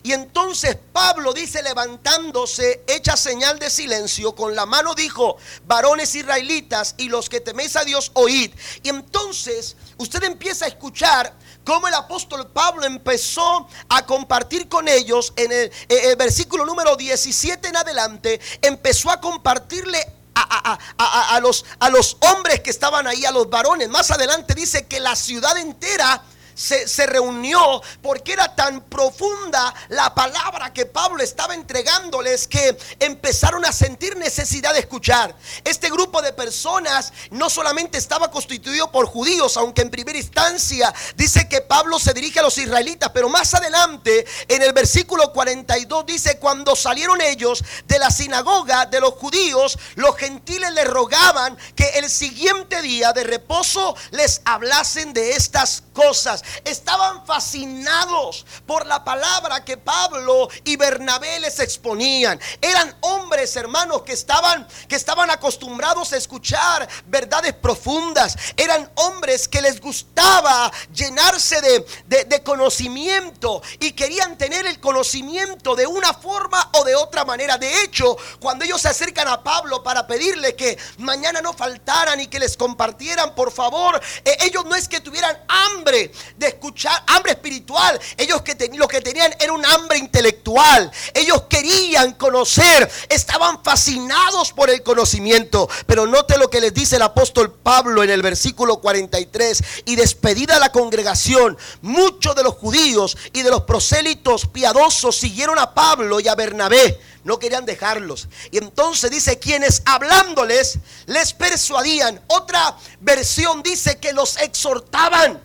Y 0.07 0.12
entonces 0.12 0.79
Pablo 0.92 1.33
dice 1.33 1.64
levantándose, 1.64 2.85
hecha 2.87 3.16
señal 3.16 3.59
de 3.59 3.69
silencio, 3.69 4.37
con 4.37 4.55
la 4.55 4.64
mano 4.64 4.95
dijo, 4.95 5.37
varones 5.64 6.14
israelitas 6.14 6.95
y 6.97 7.09
los 7.09 7.29
que 7.29 7.40
teméis 7.40 7.75
a 7.75 7.83
Dios, 7.83 8.12
oíd. 8.14 8.53
Y 8.85 8.88
entonces 8.88 9.75
usted 9.97 10.23
empieza 10.23 10.66
a 10.66 10.69
escuchar 10.69 11.35
cómo 11.64 11.88
el 11.88 11.95
apóstol 11.95 12.47
Pablo 12.53 12.87
empezó 12.87 13.66
a 13.88 14.07
compartir 14.07 14.69
con 14.69 14.87
ellos 14.87 15.33
en 15.35 15.51
el, 15.51 15.73
eh, 15.88 16.14
versículo 16.14 16.64
número 16.64 16.95
17 16.95 17.66
en 17.66 17.77
adelante, 17.77 18.40
empezó 18.62 19.11
a 19.11 19.21
compartirle 19.21 19.99
a, 20.37 21.40
los, 21.42 21.64
a 21.81 21.90
los 21.90 22.16
hombres 22.21 22.61
que 22.61 22.71
estaban 22.71 23.09
ahí, 23.09 23.25
a 23.25 23.33
los 23.33 23.51
varones. 23.51 23.88
Más 23.88 24.09
adelante 24.12 24.55
dice 24.55 24.87
que 24.87 25.01
la 25.01 25.16
ciudad 25.16 25.59
entera 25.59 26.23
se, 26.57 27.07
reunió 27.07 27.83
porque 28.03 28.33
era 28.33 28.55
tan 28.57 28.81
profunda 28.81 29.73
la 29.90 30.14
palabra 30.14 30.73
que 30.73 30.87
Pablo 30.87 31.23
estaba 31.23 31.55
entregándoles 31.55 32.49
que 32.49 32.77
empezaron 32.99 33.64
a 33.64 33.73
sentir 33.73 34.16
necesidad 34.16 34.73
de 34.73 34.81
escuchar. 34.81 35.37
Este 35.64 35.90
grupo 35.90 36.23
de 36.23 36.33
personas 36.33 37.12
no 37.31 37.51
solamente 37.51 37.99
estaba 37.99 38.31
constituido 38.31 38.90
por 38.90 39.07
judíos, 39.07 39.57
aunque 39.57 39.83
en 39.83 39.90
primera 39.90 40.19
instancia 40.19 40.92
dice 41.14 41.49
que 41.49 41.61
Pablo 41.61 41.99
se 41.99 42.14
dirige 42.14 42.40
a 42.40 42.42
los 42.42 42.57
israelitas, 42.59 43.11
pero 43.12 43.29
más 43.29 43.53
adelante 43.55 44.27
en 44.49 44.62
el 44.62 44.73
versículo 44.73 45.33
42 45.33 46.07
dice, 46.07 46.38
cuando 46.38 46.75
salieron 46.75 47.21
ellos 47.21 47.62
de 47.87 47.99
la 47.99 48.11
sinagoga 48.11 48.87
de 48.87 49.01
los 49.01 49.14
judíos, 49.14 49.79
los 49.97 50.16
gentiles 50.16 50.73
le 50.73 50.85
rogaban 50.85 51.57
que 51.75 51.87
el 51.97 52.09
siguiente 52.09 52.81
día 52.81 53.12
de 53.12 53.25
reposo 53.25 53.95
les 54.12 54.40
hablasen 54.45 55.12
de 55.12 55.33
estas 55.33 55.83
cosas. 55.92 56.42
Estaban 56.65 57.25
fascinados 57.27 58.47
por 58.67 58.87
la 58.87 59.05
palabra 59.05 59.65
que 59.65 59.77
Pablo 59.77 60.49
y 60.65 60.77
Bernabé 60.77 61.41
les 61.41 61.59
exponían. 61.61 62.41
Eran 62.61 62.97
hombres, 63.01 63.55
hermanos, 63.57 64.03
que 64.03 64.13
estaban, 64.13 64.67
que 64.89 64.97
estaban 64.97 65.31
acostumbrados 65.31 66.13
a 66.13 66.17
escuchar 66.17 66.89
verdades 67.07 67.55
profundas. 67.55 68.37
Eran 68.57 68.91
hombres 68.97 69.49
que 69.49 69.63
les 69.63 69.81
gustaba 69.81 70.73
llenarse 70.93 71.61
de, 72.07 72.25
de 72.25 72.43
conocimiento 72.43 73.63
y 73.81 73.93
querían 73.93 74.37
tener 74.39 74.67
el 74.67 74.81
conocimiento 74.81 75.75
de 75.75 75.87
una 75.87 76.13
forma 76.15 76.71
o 76.75 76.85
de 76.85 76.95
otra 76.95 77.25
manera. 77.25 77.59
De 77.59 77.83
hecho, 77.83 78.17
cuando 78.41 78.65
ellos 78.65 78.81
se 78.81 78.89
acercan 78.89 79.29
a 79.29 79.43
Pablo 79.43 79.83
para 79.83 80.07
pedirle 80.07 80.55
que 80.55 80.79
mañana 80.99 81.41
no 81.41 81.53
faltaran 81.53 82.21
y 82.21 82.27
que 82.27 82.39
les 82.39 82.57
compartieran, 82.57 83.35
por 83.35 83.53
favor, 83.53 84.01
eh, 84.25 84.37
ellos 84.41 84.65
no 84.65 84.75
es 84.75 84.89
que 84.89 85.01
tuvieran 85.01 85.39
hambre 85.49 86.13
de 86.37 86.49
escuchar, 86.49 87.03
hambre 87.07 87.33
espiritual, 87.33 87.99
ellos 88.16 88.42
que 88.42 88.57
lo 88.75 88.88
que 88.88 89.01
tenían 89.01 89.35
era 89.38 89.53
un 89.53 89.64
hambre 89.64 89.99
intelectual, 89.99 90.90
ellos 91.14 91.44
querían 91.49 92.14
conocer, 92.14 92.90
estaban 93.09 93.62
fascinados 93.62 94.53
por 94.53 94.70
el 94.70 94.83
conocimiento, 94.83 95.68
pero 95.87 96.07
note 96.07 96.38
lo 96.38 96.51
que 96.51 96.61
les 96.61 96.75
dice 96.75 96.96
el 96.96 97.03
apóstol 97.03 97.53
Pablo 97.53 98.03
en 98.03 98.11
el 98.11 98.22
versículo 98.22 98.79
43, 98.79 99.62
y 99.87 99.96
despedida 99.96 100.59
la 100.59 100.72
congregación, 100.72 101.57
muchos 101.83 102.35
de 102.35 102.42
los 102.42 102.55
judíos 102.55 103.16
y 103.33 103.42
de 103.42 103.51
los 103.51 103.62
prosélitos 103.62 104.46
piadosos 104.46 105.16
siguieron 105.16 105.59
a 105.59 105.75
Pablo 105.75 106.20
y 106.20 106.29
a 106.29 106.35
Bernabé 106.35 106.99
no 107.27 107.40
querían 107.40 107.66
dejarlos. 107.66 108.29
Y 108.53 108.59
entonces 108.59 109.11
dice, 109.11 109.38
quienes 109.40 109.83
hablándoles 109.85 110.79
les 111.07 111.33
persuadían. 111.33 112.22
Otra 112.29 112.77
versión 113.01 113.64
dice 113.64 113.99
que 113.99 114.12
los 114.12 114.37
exhortaban. 114.37 115.42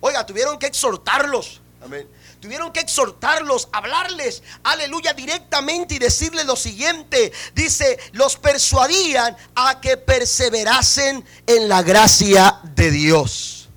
Oiga, 0.00 0.24
tuvieron 0.24 0.58
que 0.58 0.66
exhortarlos. 0.66 1.60
Amén. 1.82 2.08
Tuvieron 2.40 2.72
que 2.72 2.80
exhortarlos, 2.80 3.68
hablarles, 3.72 4.42
aleluya, 4.62 5.12
directamente 5.12 5.94
y 5.94 5.98
decirles 5.98 6.46
lo 6.46 6.54
siguiente. 6.54 7.32
Dice, 7.54 7.98
los 8.12 8.36
persuadían 8.36 9.36
a 9.56 9.80
que 9.80 9.96
perseverasen 9.96 11.24
en 11.46 11.68
la 11.68 11.82
gracia 11.82 12.60
de 12.76 12.90
Dios. 12.90 13.68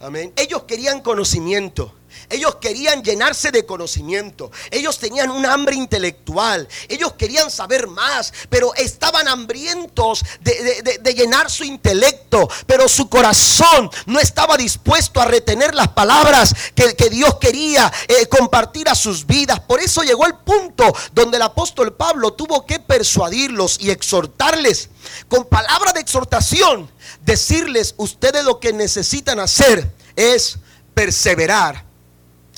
Amén. 0.00 0.32
Ellos 0.36 0.64
querían 0.64 1.00
conocimiento. 1.00 1.94
Ellos 2.28 2.56
querían 2.56 3.02
llenarse 3.02 3.50
de 3.50 3.66
conocimiento. 3.66 4.50
Ellos 4.70 4.98
tenían 4.98 5.30
un 5.30 5.46
hambre 5.46 5.76
intelectual. 5.76 6.68
Ellos 6.88 7.14
querían 7.14 7.50
saber 7.50 7.86
más, 7.86 8.32
pero 8.48 8.74
estaban 8.74 9.28
hambrientos 9.28 10.24
de, 10.40 11.14
llenar 11.14 11.50
su 11.50 11.64
intelecto. 11.64 12.48
Pero 12.66 12.88
su 12.88 13.08
corazón 13.08 13.90
no 14.06 14.20
estaba 14.20 14.56
dispuesto 14.56 15.20
a 15.20 15.26
retener 15.26 15.74
las 15.74 15.88
palabras 15.88 16.54
que, 16.74 16.94
Dios 17.14 17.36
quería 17.38 17.92
eh, 18.08 18.26
compartir 18.26 18.88
a 18.88 18.94
sus 18.94 19.26
vidas. 19.26 19.60
Por 19.60 19.80
eso 19.80 20.02
llegó 20.02 20.26
el 20.26 20.36
punto 20.36 20.92
donde 21.12 21.36
el 21.36 21.42
apóstol 21.42 21.94
Pablo 21.94 22.32
tuvo 22.32 22.64
que 22.66 22.80
persuadirlos 22.80 23.78
y 23.80 23.90
exhortarles 23.90 24.88
con 25.28 25.44
palabra 25.44 25.92
de 25.92 26.00
exhortación. 26.00 26.90
Decirles, 27.24 27.94
ustedes 27.98 28.44
lo 28.44 28.58
que 28.58 28.72
necesitan 28.72 29.38
hacer 29.38 29.92
es 30.16 30.58
perseverar 30.94 31.84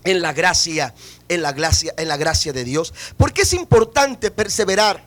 en 0.06 0.22
la 0.22 0.32
gracia, 0.32 0.94
en 1.28 1.42
la 1.42 1.52
gracia, 1.52 1.92
en 1.96 2.08
la 2.08 2.16
gracia 2.16 2.52
de 2.52 2.64
Dios. 2.64 2.94
¿Por 3.16 3.32
qué 3.32 3.42
es 3.42 3.52
importante 3.52 4.30
perseverar 4.30 5.04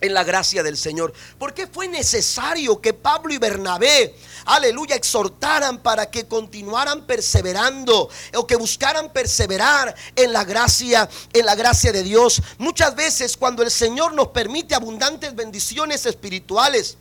en 0.00 0.14
la 0.14 0.24
gracia 0.24 0.62
del 0.62 0.76
Señor? 0.76 1.12
¿Por 1.38 1.54
qué 1.54 1.66
fue 1.66 1.86
necesario 1.86 2.80
que 2.80 2.94
Pablo 2.94 3.32
y 3.32 3.38
Bernabé, 3.38 4.14
aleluya, 4.46 4.96
exhortaran 4.96 5.82
para 5.82 6.10
que 6.10 6.26
continuaran 6.26 7.06
perseverando 7.06 8.08
o 8.34 8.46
que 8.46 8.56
buscaran 8.56 9.12
perseverar 9.12 9.94
en 10.14 10.32
la 10.32 10.44
gracia, 10.44 11.08
en 11.32 11.46
la 11.46 11.54
gracia 11.54 11.92
de 11.92 12.02
Dios? 12.02 12.42
Muchas 12.58 12.96
veces 12.96 13.36
cuando 13.36 13.62
el 13.62 13.70
Señor 13.70 14.14
nos 14.14 14.28
permite 14.28 14.74
abundantes 14.74 15.34
bendiciones 15.34 16.06
espirituales, 16.06 16.96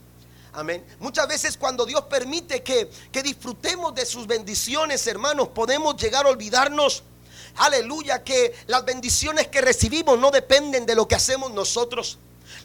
Amén. 0.56 0.86
Muchas 1.00 1.28
veces 1.28 1.58
cuando 1.58 1.86
Dios 1.86 2.02
permite 2.10 2.64
que, 2.64 2.90
que 3.12 3.22
disfrutemos 3.22 3.94
de 3.94 4.06
sus 4.06 4.26
bendiciones, 4.26 5.06
hermanos, 5.06 5.50
podemos 5.50 5.98
llegar 5.98 6.26
a 6.26 6.30
olvidarnos 6.30 7.04
aleluya, 7.58 8.24
que 8.24 8.54
las 8.68 8.84
bendiciones 8.86 9.48
que 9.48 9.62
recibimos 9.62 10.20
no 10.20 10.32
dependen 10.32 10.86
de 10.86 10.96
lo 10.96 11.08
que 11.08 11.16
hacemos 11.16 11.52
nosotros 11.52 12.18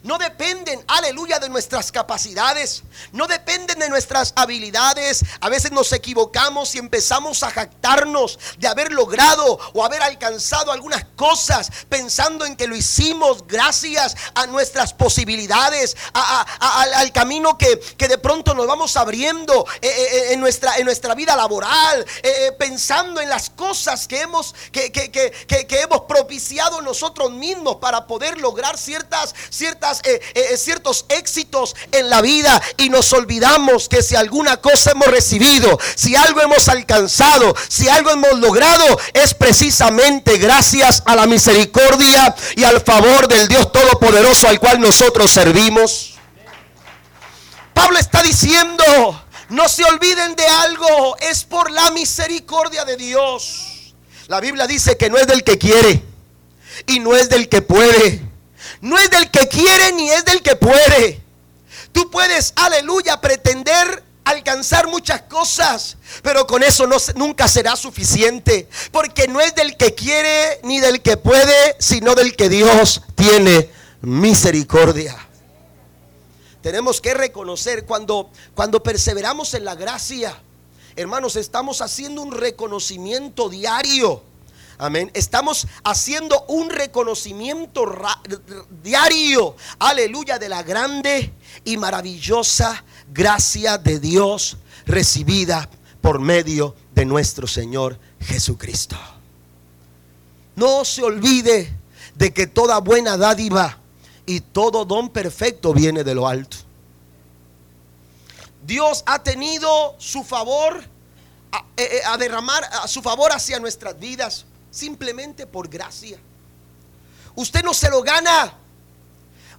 no 0.03 0.17
dependen, 0.17 0.83
aleluya, 0.87 1.39
de 1.39 1.49
nuestras 1.49 1.91
capacidades, 1.91 2.83
no 3.11 3.27
dependen 3.27 3.79
de 3.79 3.89
nuestras 3.89 4.33
habilidades. 4.35 5.23
A 5.39 5.49
veces 5.49 5.71
nos 5.71 5.91
equivocamos 5.93 6.75
y 6.75 6.79
empezamos 6.79 7.43
a 7.43 7.51
jactarnos 7.51 8.39
de 8.57 8.67
haber 8.67 8.91
logrado 8.91 9.59
o 9.73 9.85
haber 9.85 10.01
alcanzado 10.01 10.71
algunas 10.71 11.05
cosas 11.15 11.69
pensando 11.89 12.45
en 12.45 12.55
que 12.55 12.67
lo 12.67 12.75
hicimos 12.75 13.45
gracias 13.47 14.15
a 14.33 14.47
nuestras 14.47 14.93
posibilidades, 14.93 15.95
al 16.13 17.11
camino 17.11 17.57
que, 17.57 17.79
de 17.97 18.17
pronto 18.17 18.53
nos 18.53 18.67
vamos 18.67 18.97
abriendo 18.97 19.65
eh, 19.81 19.87
eh, 19.87 20.07
eh, 20.11 20.33
en, 20.33 20.39
nuestra, 20.39 20.77
en 20.77 20.85
nuestra 20.85 21.15
vida 21.15 21.35
laboral, 21.35 22.05
pensando 22.57 23.21
en 23.21 23.29
las 23.29 23.49
cosas 23.49 24.07
que 24.07 24.21
hemos, 24.21 24.53
que, 24.71 24.91
que 24.91 25.81
hemos 25.81 26.01
propiciado 26.01 26.81
nosotros 26.81 27.31
mismos 27.31 27.77
para 27.77 28.07
poder 28.07 28.39
lograr 28.39 28.77
ciertas, 28.77 29.33
ciertas 29.49 29.70
eh, 30.03 30.21
eh, 30.33 30.57
ciertos 30.57 31.05
éxitos 31.09 31.75
en 31.91 32.09
la 32.09 32.21
vida 32.21 32.61
y 32.77 32.89
nos 32.89 33.11
olvidamos 33.13 33.89
que 33.89 34.03
si 34.03 34.15
alguna 34.15 34.57
cosa 34.57 34.91
hemos 34.91 35.07
recibido, 35.07 35.79
si 35.95 36.15
algo 36.15 36.41
hemos 36.41 36.69
alcanzado, 36.69 37.55
si 37.67 37.89
algo 37.89 38.11
hemos 38.11 38.39
logrado, 38.39 38.99
es 39.13 39.33
precisamente 39.33 40.37
gracias 40.37 41.03
a 41.05 41.15
la 41.15 41.25
misericordia 41.25 42.35
y 42.55 42.63
al 42.63 42.81
favor 42.81 43.27
del 43.27 43.47
Dios 43.47 43.71
Todopoderoso 43.71 44.47
al 44.47 44.59
cual 44.59 44.79
nosotros 44.79 45.31
servimos. 45.31 46.13
Pablo 47.73 47.97
está 47.97 48.21
diciendo, 48.23 49.23
no 49.49 49.67
se 49.67 49.83
olviden 49.83 50.35
de 50.35 50.45
algo, 50.45 51.17
es 51.17 51.43
por 51.43 51.71
la 51.71 51.91
misericordia 51.91 52.85
de 52.85 52.97
Dios. 52.97 53.93
La 54.27 54.39
Biblia 54.39 54.67
dice 54.67 54.97
que 54.97 55.09
no 55.09 55.17
es 55.17 55.27
del 55.27 55.43
que 55.43 55.57
quiere 55.57 56.03
y 56.87 56.99
no 56.99 57.15
es 57.15 57.29
del 57.29 57.49
que 57.49 57.61
puede 57.61 58.30
no 58.81 58.97
es 58.97 59.09
del 59.09 59.29
que 59.29 59.47
quiere 59.47 59.93
ni 59.93 60.09
es 60.09 60.25
del 60.25 60.41
que 60.41 60.55
puede. 60.55 61.21
Tú 61.91 62.09
puedes, 62.09 62.53
aleluya, 62.55 63.21
pretender 63.21 64.03
alcanzar 64.23 64.87
muchas 64.87 65.23
cosas, 65.23 65.97
pero 66.21 66.47
con 66.47 66.63
eso 66.63 66.87
nunca 67.15 67.47
será 67.47 67.75
suficiente, 67.75 68.67
porque 68.91 69.27
no 69.27 69.41
es 69.41 69.53
del 69.55 69.77
que 69.77 69.93
quiere 69.93 70.59
ni 70.63 70.79
del 70.79 71.01
que 71.01 71.17
puede, 71.17 71.75
sino 71.79 72.15
del 72.15 72.35
que 72.35 72.49
Dios 72.49 73.01
tiene 73.15 73.69
misericordia. 74.01 75.17
Tenemos 76.61 77.01
que 77.01 77.13
reconocer 77.13 77.85
cuando 77.85 78.29
cuando 78.53 78.83
perseveramos 78.83 79.53
en 79.55 79.65
la 79.65 79.75
gracia, 79.75 80.39
hermanos, 80.95 81.35
estamos 81.35 81.81
haciendo 81.81 82.21
un 82.21 82.31
reconocimiento 82.31 83.49
diario 83.49 84.23
Amén. 84.81 85.11
Estamos 85.13 85.67
haciendo 85.83 86.43
un 86.47 86.71
reconocimiento 86.71 87.85
diario, 88.81 89.55
aleluya, 89.77 90.39
de 90.39 90.49
la 90.49 90.63
grande 90.63 91.31
y 91.63 91.77
maravillosa 91.77 92.83
gracia 93.13 93.77
de 93.77 93.99
Dios 93.99 94.57
recibida 94.87 95.69
por 96.01 96.19
medio 96.19 96.75
de 96.95 97.05
nuestro 97.05 97.45
Señor 97.45 97.99
Jesucristo. 98.21 98.97
No 100.55 100.83
se 100.83 101.03
olvide 101.03 101.77
de 102.15 102.33
que 102.33 102.47
toda 102.47 102.79
buena 102.79 103.17
dádiva 103.17 103.77
y 104.25 104.39
todo 104.39 104.83
don 104.83 105.09
perfecto 105.09 105.75
viene 105.75 106.03
de 106.03 106.15
lo 106.15 106.27
alto. 106.27 106.57
Dios 108.65 109.03
ha 109.05 109.21
tenido 109.21 109.93
su 109.99 110.23
favor 110.23 110.83
a, 111.51 111.59
eh, 111.77 111.83
eh, 111.83 112.01
a 112.03 112.17
derramar 112.17 112.63
a 112.63 112.87
su 112.87 113.03
favor 113.03 113.31
hacia 113.31 113.59
nuestras 113.59 113.99
vidas 113.99 114.47
simplemente 114.71 115.45
por 115.45 115.67
gracia. 115.69 116.17
Usted 117.35 117.63
no 117.63 117.73
se 117.73 117.89
lo 117.89 118.01
gana. 118.01 118.57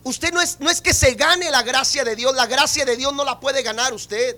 Usted 0.03 0.33
no 0.33 0.41
es, 0.41 0.59
no 0.59 0.69
es 0.69 0.81
que 0.81 0.93
se 0.93 1.15
gane 1.15 1.51
la 1.51 1.63
gracia 1.63 2.03
de 2.03 2.17
Dios, 2.17 2.35
la 2.35 2.47
gracia 2.47 2.85
de 2.85 2.97
Dios 2.97 3.15
no 3.15 3.25
la 3.25 3.39
puede 3.39 3.63
ganar 3.63 3.93
usted. 3.93 4.37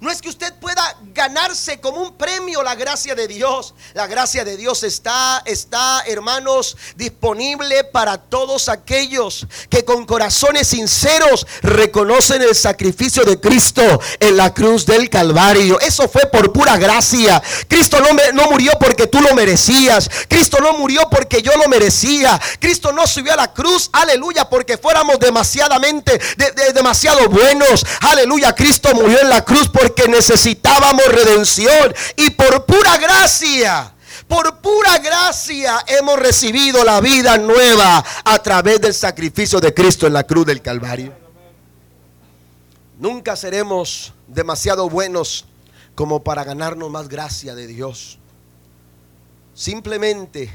No 0.00 0.10
es 0.10 0.20
que 0.20 0.28
usted 0.28 0.52
pueda 0.60 0.96
ganarse 1.14 1.80
como 1.80 2.02
un 2.02 2.16
premio 2.16 2.62
la 2.62 2.74
gracia 2.74 3.14
de 3.14 3.26
Dios. 3.26 3.74
La 3.94 4.06
gracia 4.06 4.44
de 4.44 4.56
Dios 4.56 4.82
está, 4.82 5.42
está, 5.46 6.02
hermanos, 6.06 6.76
disponible 6.96 7.84
para 7.84 8.18
todos 8.18 8.68
aquellos 8.68 9.46
que 9.70 9.86
con 9.86 10.04
corazones 10.04 10.68
sinceros 10.68 11.46
reconocen 11.62 12.42
el 12.42 12.54
sacrificio 12.54 13.24
de 13.24 13.40
Cristo 13.40 13.82
en 14.20 14.36
la 14.36 14.52
cruz 14.52 14.84
del 14.84 15.08
Calvario. 15.08 15.80
Eso 15.80 16.08
fue 16.08 16.26
por 16.26 16.52
pura 16.52 16.76
gracia. 16.76 17.42
Cristo 17.66 17.98
no, 18.00 18.08
no 18.34 18.50
murió 18.50 18.72
porque 18.78 19.06
tú 19.06 19.22
lo 19.22 19.34
merecías. 19.34 20.10
Cristo 20.28 20.58
no 20.60 20.74
murió 20.74 21.08
porque 21.10 21.40
yo 21.40 21.52
lo 21.56 21.68
merecía. 21.68 22.38
Cristo 22.60 22.92
no 22.92 23.06
subió 23.06 23.32
a 23.32 23.36
la 23.36 23.54
cruz, 23.54 23.88
aleluya, 23.92 24.48
porque 24.48 24.76
fuéramos 24.76 25.18
demasiadamente, 25.18 26.20
demasiado 26.74 27.28
buenos. 27.30 27.86
Aleluya, 28.00 28.54
Cristo 28.54 28.94
murió 28.94 29.20
en 29.22 29.30
la 29.30 29.42
cruz 29.42 29.68
por 29.68 29.85
porque 29.86 30.08
necesitábamos 30.08 31.04
redención 31.06 31.94
y 32.16 32.30
por 32.30 32.66
pura 32.66 32.96
gracia. 32.96 33.94
Por 34.26 34.60
pura 34.60 34.98
gracia 34.98 35.78
hemos 35.86 36.18
recibido 36.18 36.82
la 36.82 37.00
vida 37.00 37.38
nueva 37.38 38.04
a 38.24 38.38
través 38.40 38.80
del 38.80 38.92
sacrificio 38.92 39.60
de 39.60 39.72
Cristo 39.72 40.08
en 40.08 40.12
la 40.12 40.24
cruz 40.24 40.44
del 40.46 40.60
Calvario. 40.60 41.12
Nunca 42.98 43.36
seremos 43.36 44.12
demasiado 44.26 44.90
buenos 44.90 45.44
como 45.94 46.24
para 46.24 46.42
ganarnos 46.42 46.90
más 46.90 47.08
gracia 47.08 47.54
de 47.54 47.68
Dios. 47.68 48.18
Simplemente 49.54 50.52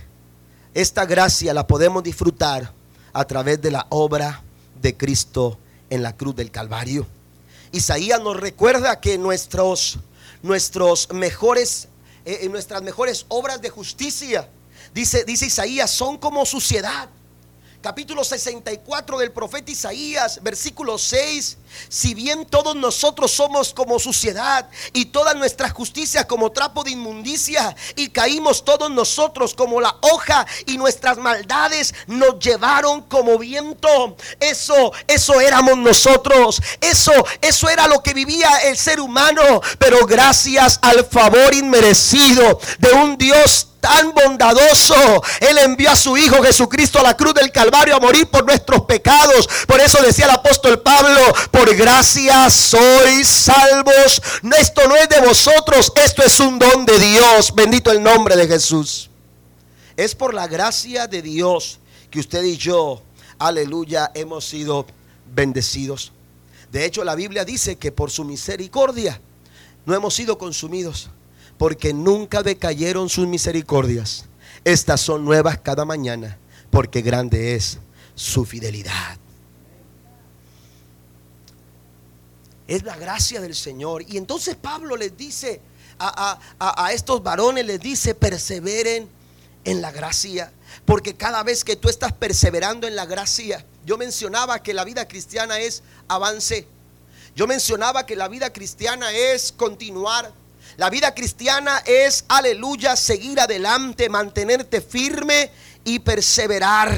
esta 0.74 1.06
gracia 1.06 1.54
la 1.54 1.68
podemos 1.68 2.04
disfrutar 2.04 2.74
a 3.14 3.24
través 3.24 3.62
de 3.62 3.72
la 3.72 3.88
obra 3.90 4.42
de 4.82 4.98
Cristo 4.98 5.58
en 5.90 6.04
la 6.04 6.18
cruz 6.18 6.36
del 6.36 6.52
Calvario. 6.52 7.08
Isaías 7.72 8.22
nos 8.22 8.38
recuerda 8.38 9.00
que 9.00 9.18
nuestros, 9.18 10.00
nuestros 10.42 11.12
mejores, 11.12 11.88
eh, 12.26 12.48
nuestras 12.50 12.82
mejores 12.82 13.26
obras 13.30 13.62
de 13.62 13.70
justicia, 13.70 14.50
dice, 14.94 15.24
dice 15.24 15.46
Isaías, 15.46 15.90
son 15.92 16.18
como 16.18 16.46
suciedad 16.46 17.10
capítulo 17.82 18.24
64 18.24 19.18
del 19.18 19.32
profeta 19.32 19.72
Isaías, 19.72 20.42
versículo 20.44 20.98
6. 20.98 21.58
Si 21.90 22.14
bien 22.14 22.46
todos 22.46 22.76
nosotros 22.76 23.32
somos 23.32 23.74
como 23.74 24.00
suciedad 24.00 24.70
y 24.94 25.06
toda 25.06 25.34
nuestra 25.34 25.70
justicia 25.70 26.28
como 26.28 26.52
trapo 26.52 26.84
de 26.84 26.92
inmundicia 26.92 27.76
y 27.96 28.10
caímos 28.10 28.64
todos 28.64 28.90
nosotros 28.90 29.54
como 29.54 29.82
la 29.82 29.96
hoja 30.02 30.46
y 30.66 30.78
nuestras 30.78 31.18
maldades 31.18 31.94
nos 32.08 32.40
llevaron 32.40 33.02
como 33.04 33.38
viento. 33.38 34.16
Eso, 34.40 34.94
eso 35.08 35.42
éramos 35.42 35.78
nosotros. 35.78 36.62
Eso, 36.80 37.14
eso 37.42 37.70
era 37.70 37.88
lo 37.88 38.02
que 38.02 38.14
vivía 38.14 38.50
el 38.66 38.78
ser 38.78 39.00
humano. 39.00 39.62
Pero 39.78 40.06
gracias 40.06 40.80
al 40.82 41.06
favor 41.06 41.54
inmerecido 41.54 42.60
de 42.80 42.92
un 42.94 43.18
Dios 43.18 43.68
tan 43.82 44.14
bondadoso. 44.14 45.24
Él 45.42 45.58
envió 45.58 45.92
a 45.92 45.96
su 45.96 46.16
Hijo 46.16 46.42
Jesucristo 46.42 47.00
a 47.00 47.04
la 47.04 47.18
cruz 47.18 47.34
del 47.34 47.52
Calvario 47.52 47.96
a 47.96 48.00
morir 48.00 48.30
por 48.30 48.46
nuestros 48.46 48.82
pecados. 48.82 49.50
Por 49.68 49.82
eso 49.82 50.02
decía 50.02 50.26
el 50.26 50.32
apóstol 50.32 50.82
Pablo, 50.82 51.20
gracia 51.76 52.50
sois 52.50 53.28
salvos. 53.28 54.22
Esto 54.60 54.88
no 54.88 54.96
es 54.96 55.10
de 55.10 55.22
vosotros, 55.22 55.92
esto 55.96 56.24
es 56.24 56.40
un 56.40 56.60
don 56.60 56.86
de 56.86 57.00
Dios. 57.00 57.54
Bendito 57.54 57.92
el 57.92 58.02
nombre 58.02 58.36
de 58.36 58.48
Jesús. 58.48 59.10
Es 59.96 60.16
por 60.16 60.34
la 60.34 60.48
gracia 60.48 61.08
de 61.08 61.22
Dios 61.22 61.80
que 62.10 62.20
usted 62.20 62.44
y 62.44 62.58
yo, 62.58 63.02
aleluya, 63.40 64.12
hemos 64.14 64.46
sido 64.46 64.86
bendecidos. 65.34 66.12
De 66.72 66.86
hecho, 66.86 67.04
la 67.04 67.16
Biblia 67.16 67.46
dice 67.46 67.78
que 67.78 67.92
por 67.92 68.12
su 68.12 68.24
misericordia 68.24 69.22
no 69.86 69.96
hemos 69.96 70.14
sido 70.14 70.38
consumidos 70.38 71.10
porque 71.58 71.94
nunca 71.94 72.42
decayeron 72.42 73.08
sus 73.08 73.28
misericordias. 73.28 74.26
Estas 74.64 75.00
son 75.00 75.24
nuevas 75.24 75.60
cada 75.60 75.86
mañana, 75.86 76.40
porque 76.72 77.02
grande 77.02 77.56
es 77.56 77.78
su 78.16 78.46
fidelidad. 78.46 79.21
Es 82.72 82.84
la 82.84 82.96
gracia 82.96 83.42
del 83.42 83.54
Señor. 83.54 84.02
Y 84.08 84.16
entonces 84.16 84.56
Pablo 84.56 84.96
les 84.96 85.18
dice 85.18 85.60
a, 86.00 86.90
estos 86.94 87.22
varones, 87.22 87.66
les 87.66 87.82
dice, 87.82 88.16
perseveren 88.16 89.10
en 89.66 89.82
la 89.82 89.92
gracia. 89.92 90.54
Porque 90.86 91.14
cada 91.16 91.44
vez 91.44 91.66
que 91.66 91.76
tú 91.76 91.90
estás 91.90 92.14
perseverando 92.14 92.88
en 92.88 92.96
la 92.96 93.06
gracia, 93.06 93.66
yo 93.86 93.98
mencionaba 93.98 94.64
que 94.64 94.74
la 94.74 94.86
vida 94.86 95.06
cristiana 95.06 95.60
es 95.60 95.84
avance. 96.08 96.66
Yo 97.36 97.46
mencionaba 97.46 98.06
que 98.06 98.16
la 98.16 98.30
vida 98.30 98.54
cristiana 98.54 99.12
es 99.12 99.52
continuar. 99.52 100.32
La 100.78 100.90
vida 100.90 101.14
cristiana 101.14 101.84
es, 101.86 102.24
aleluya, 102.30 102.96
seguir 102.96 103.42
adelante, 103.42 104.08
mantenerte 104.08 104.80
firme 104.80 105.52
y 105.84 106.00
perseverar. 106.00 106.98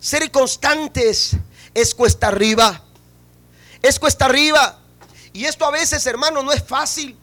Ser 0.00 0.30
constantes 0.30 1.32
es 1.74 1.94
cuesta 1.94 2.28
arriba. 2.28 2.82
Es 3.82 3.98
cuesta 3.98 4.24
arriba. 4.24 4.84
Y 5.36 5.44
esto 5.44 5.66
a 5.66 5.70
veces, 5.70 6.06
hermano, 6.06 6.42
no 6.42 6.50
es 6.50 6.64
fácil. 6.64 7.14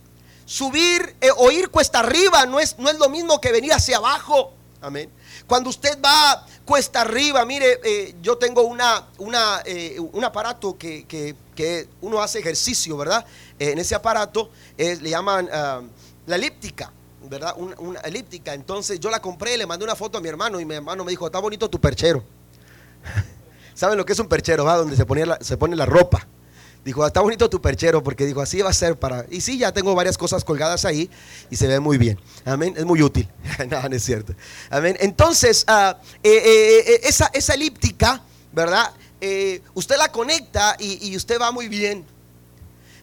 Subir 0.46 1.16
eh, 1.20 1.30
o 1.36 1.50
ir 1.50 1.70
cuesta 1.70 2.00
arriba 2.02 2.46
no 2.46 2.60
es, 2.60 2.78
no 2.78 2.88
es 2.92 3.00
lo 3.00 3.10
mismo 3.10 3.42
que 3.42 3.52
venir 3.52 3.74
hacia 3.74 3.98
abajo. 3.98 4.54
Amén. 4.82 5.10
Cuando 5.48 5.72
usted 5.72 5.98
va 6.00 6.46
cuesta 6.64 7.02
arriba, 7.02 7.44
mire, 7.44 7.80
eh, 7.84 8.16
yo 8.22 8.38
tengo 8.38 8.62
una, 8.62 9.08
una 9.18 9.64
eh, 9.66 10.00
un 10.00 10.24
aparato 10.24 10.78
que, 10.78 11.08
que, 11.08 11.90
uno 12.02 12.22
hace 12.22 12.38
ejercicio, 12.38 12.96
¿verdad? 12.98 13.26
en 13.58 13.80
ese 13.80 13.96
aparato 13.96 14.52
le 14.78 15.10
llaman 15.10 15.50
ah, 15.52 15.82
la 16.28 16.36
elíptica. 16.36 16.92
¿verdad? 17.28 17.56
Una, 17.58 18.00
elíptica. 18.02 18.54
Entonces 18.54 19.00
yo 19.00 19.10
la 19.10 19.22
compré, 19.22 19.58
le 19.58 19.66
mandé 19.66 19.86
una 19.86 19.96
foto 19.96 20.20
a 20.20 20.22
mi 20.22 20.30
hermano 20.30 20.60
y 20.60 20.66
mi 20.66 20.76
hermano 20.76 21.04
me 21.04 21.10
dijo, 21.10 21.26
está 21.26 21.40
bonito 21.40 21.68
tu 21.68 21.80
perchero. 21.80 22.24
¿Saben 23.74 23.98
lo 23.98 24.06
que 24.06 24.14
es 24.14 24.20
un 24.20 24.28
perchero? 24.28 24.66
Va? 24.66 24.78
Donde 24.78 24.96
se, 24.96 25.06
ponía 25.06 25.38
se 25.42 25.58
pone 25.58 25.76
la 25.76 25.88
ropa. 25.88 26.28
Dijo, 26.84 27.06
está 27.08 27.22
bonito 27.22 27.50
tu 27.50 27.62
perchero, 27.62 28.04
porque 28.04 28.26
dijo, 28.26 28.42
así 28.42 28.62
va 28.62 28.70
a 28.70 28.74
ser 28.74 29.00
para... 29.00 29.26
Y 29.30 29.40
sí, 29.40 29.58
ya 29.58 29.72
tengo 29.72 29.96
varias 29.96 30.18
cosas 30.18 30.44
colgadas 30.44 30.84
ahí 30.84 31.10
y 31.50 31.56
se 31.56 31.68
ve 31.68 31.80
muy 31.80 31.98
bien. 31.98 32.20
Amén, 32.44 32.74
es 32.76 32.84
muy 32.84 33.02
útil. 33.02 33.30
no, 33.70 33.88
no 33.88 33.96
es 33.96 34.04
cierto. 34.04 34.34
Amén. 34.70 34.98
Entonces, 35.00 35.64
ah, 35.68 35.98
eh, 36.22 36.30
eh, 36.30 36.94
eh, 36.94 37.00
esa, 37.04 37.28
esa 37.34 37.54
elíptica, 37.54 38.22
¿verdad? 38.52 38.92
usted 39.74 39.96
la 39.98 40.12
conecta 40.12 40.76
y, 40.78 41.08
y 41.08 41.16
usted 41.16 41.40
va 41.40 41.50
muy 41.50 41.70
bien. 41.70 42.06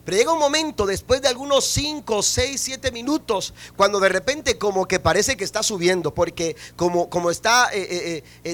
Pero 0.05 0.19
llega 0.19 0.33
un 0.35 0.39
momento 0.39 0.85
después 0.85 1.23
de 1.23 1.29
algunos 1.29 1.65
5, 1.65 2.23
6, 2.23 2.61
7 2.61 2.93
minutos, 2.93 3.55
cuando 3.75 3.99
de 4.01 4.11
repente 4.11 4.59
como 4.59 4.87
que 4.87 5.01
parece 5.01 5.39
que 5.39 5.45
está 5.45 5.63
subiendo, 5.63 6.13
porque 6.13 6.57
como, 6.77 7.09
como 7.09 7.31
está, 7.31 7.71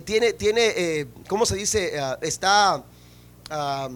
tiene, 0.04 0.32
tiene 0.34 1.08
¿cómo 1.26 1.44
se 1.44 1.56
dice? 1.56 1.98
Ah, 1.98 2.16
está 2.22 2.84
ah, 3.50 3.88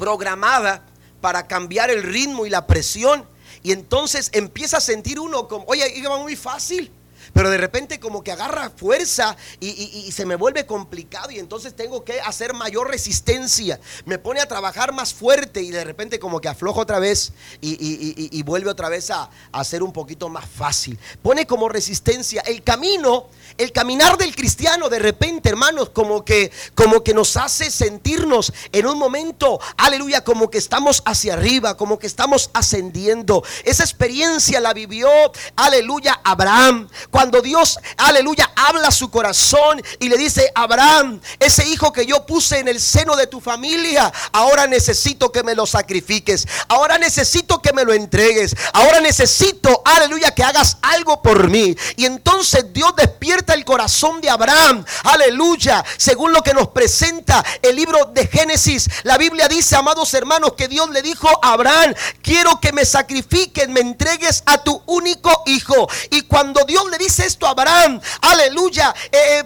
programada 0.00 0.82
para 1.20 1.46
cambiar 1.46 1.90
el 1.90 2.02
ritmo 2.02 2.46
y 2.46 2.50
la 2.50 2.66
presión. 2.66 3.24
Y 3.62 3.72
entonces 3.72 4.30
empieza 4.32 4.78
a 4.78 4.80
sentir 4.80 5.20
uno 5.20 5.46
como, 5.46 5.64
oye, 5.66 5.86
iba 5.96 6.18
muy 6.18 6.34
fácil. 6.34 6.90
Pero 7.32 7.50
de 7.50 7.58
repente 7.58 8.00
como 8.00 8.22
que 8.22 8.32
agarra 8.32 8.70
fuerza 8.70 9.36
y, 9.60 10.10
se 10.12 10.26
me 10.26 10.36
vuelve 10.36 10.66
complicado 10.66 11.30
y 11.30 11.38
entonces 11.38 11.74
tengo 11.74 12.04
que 12.04 12.20
hacer 12.20 12.54
mayor 12.54 12.88
resistencia. 12.88 13.80
Me 14.04 14.18
pone 14.18 14.40
a 14.40 14.46
trabajar 14.46 14.92
más 14.92 15.14
fuerte 15.14 15.62
y 15.62 15.70
de 15.70 15.84
repente 15.84 16.18
como 16.18 16.40
que 16.40 16.48
aflojo 16.48 16.80
otra 16.80 16.98
vez 16.98 17.32
y, 17.60 18.42
vuelve 18.42 18.70
otra 18.70 18.88
vez 18.88 19.10
a, 19.10 19.30
a 19.52 19.64
ser 19.64 19.82
un 19.82 19.92
poquito 19.92 20.28
más 20.28 20.44
fácil. 20.48 20.98
Pone 21.22 21.46
como 21.46 21.68
resistencia. 21.68 22.42
El 22.46 22.62
camino, 22.62 23.26
el 23.58 23.72
caminar 23.72 24.16
del 24.16 24.34
cristiano 24.34 24.88
de 24.88 24.98
repente, 24.98 25.48
hermanos, 25.48 25.90
como 25.90 26.24
que, 26.24 26.50
como 26.74 27.02
que 27.02 27.14
nos 27.14 27.36
hace 27.36 27.70
sentirnos 27.70 28.52
en 28.72 28.86
un 28.86 28.98
momento, 28.98 29.60
aleluya, 29.76 30.22
como 30.22 30.50
que 30.50 30.58
estamos 30.58 31.02
hacia 31.04 31.34
arriba, 31.34 31.76
como 31.76 31.98
que 31.98 32.06
estamos 32.06 32.50
ascendiendo. 32.52 33.42
Esa 33.64 33.82
experiencia 33.82 34.60
la 34.60 34.72
vivió, 34.72 35.08
aleluya, 35.56 36.20
Abraham. 36.24 36.88
Dios, 37.28 37.78
aleluya, 37.98 38.50
habla 38.56 38.90
su 38.90 39.10
corazón 39.10 39.82
y 39.98 40.08
le 40.08 40.16
dice, 40.16 40.50
Abraham, 40.54 41.20
ese 41.38 41.66
hijo 41.68 41.92
que 41.92 42.06
yo 42.06 42.24
puse 42.24 42.58
en 42.58 42.68
el 42.68 42.80
seno 42.80 43.14
de 43.14 43.26
tu 43.26 43.40
familia, 43.40 44.10
ahora 44.32 44.66
necesito 44.66 45.30
que 45.30 45.42
me 45.42 45.54
lo 45.54 45.66
sacrifiques. 45.66 46.46
Ahora 46.68 46.96
necesito 46.96 47.60
que 47.60 47.72
me 47.72 47.84
lo 47.84 47.92
entregues. 47.92 48.56
Ahora 48.72 49.00
necesito, 49.00 49.82
aleluya, 49.84 50.34
que 50.34 50.42
hagas 50.42 50.78
algo 50.80 51.20
por 51.20 51.48
mí. 51.48 51.76
Y 51.96 52.06
entonces 52.06 52.72
Dios 52.72 52.94
despierta 52.96 53.52
el 53.52 53.64
corazón 53.64 54.20
de 54.20 54.30
Abraham. 54.30 54.84
Aleluya. 55.04 55.84
Según 55.98 56.32
lo 56.32 56.42
que 56.42 56.54
nos 56.54 56.68
presenta 56.68 57.44
el 57.60 57.76
libro 57.76 58.06
de 58.14 58.26
Génesis, 58.26 58.88
la 59.02 59.18
Biblia 59.18 59.48
dice, 59.48 59.76
amados 59.76 60.14
hermanos, 60.14 60.54
que 60.56 60.68
Dios 60.68 60.88
le 60.90 61.02
dijo 61.02 61.28
a 61.42 61.52
Abraham, 61.52 61.94
quiero 62.22 62.58
que 62.60 62.72
me 62.72 62.84
sacrifiques, 62.84 63.68
me 63.68 63.80
entregues 63.80 64.42
a 64.46 64.62
tu 64.62 64.82
único 64.86 65.42
hijo. 65.46 65.88
Y 66.10 66.22
cuando 66.22 66.64
Dios 66.64 66.88
le 66.90 66.98
dice, 66.98 67.09
esto 67.18 67.46
Abraham, 67.46 68.00
aleluya, 68.20 68.94
eh, 69.10 69.40
eh, 69.40 69.44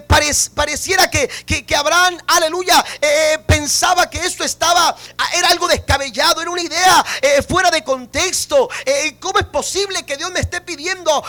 pareciera 0.53 1.09
que, 1.09 1.27
que, 1.27 1.75
Abraham, 1.75 2.17
aleluya, 2.27 2.83
eh, 3.01 3.39
pensaba 3.45 4.09
que 4.09 4.19
esto 4.19 4.43
estaba, 4.43 4.95
ah, 5.17 5.29
era 5.35 5.49
algo 5.49 5.67
descabellado, 5.67 6.41
era 6.41 6.51
una 6.51 6.61
idea 6.61 7.05
fuera 7.47 7.71
de 7.71 7.83
contexto. 7.83 8.69
¿Cómo 9.19 9.39
es 9.39 9.45
posible 9.45 10.05
que 10.05 10.17
Dios 10.17 10.31
me 10.31 10.39
esté 10.39 10.61
pidiendo 10.61 11.23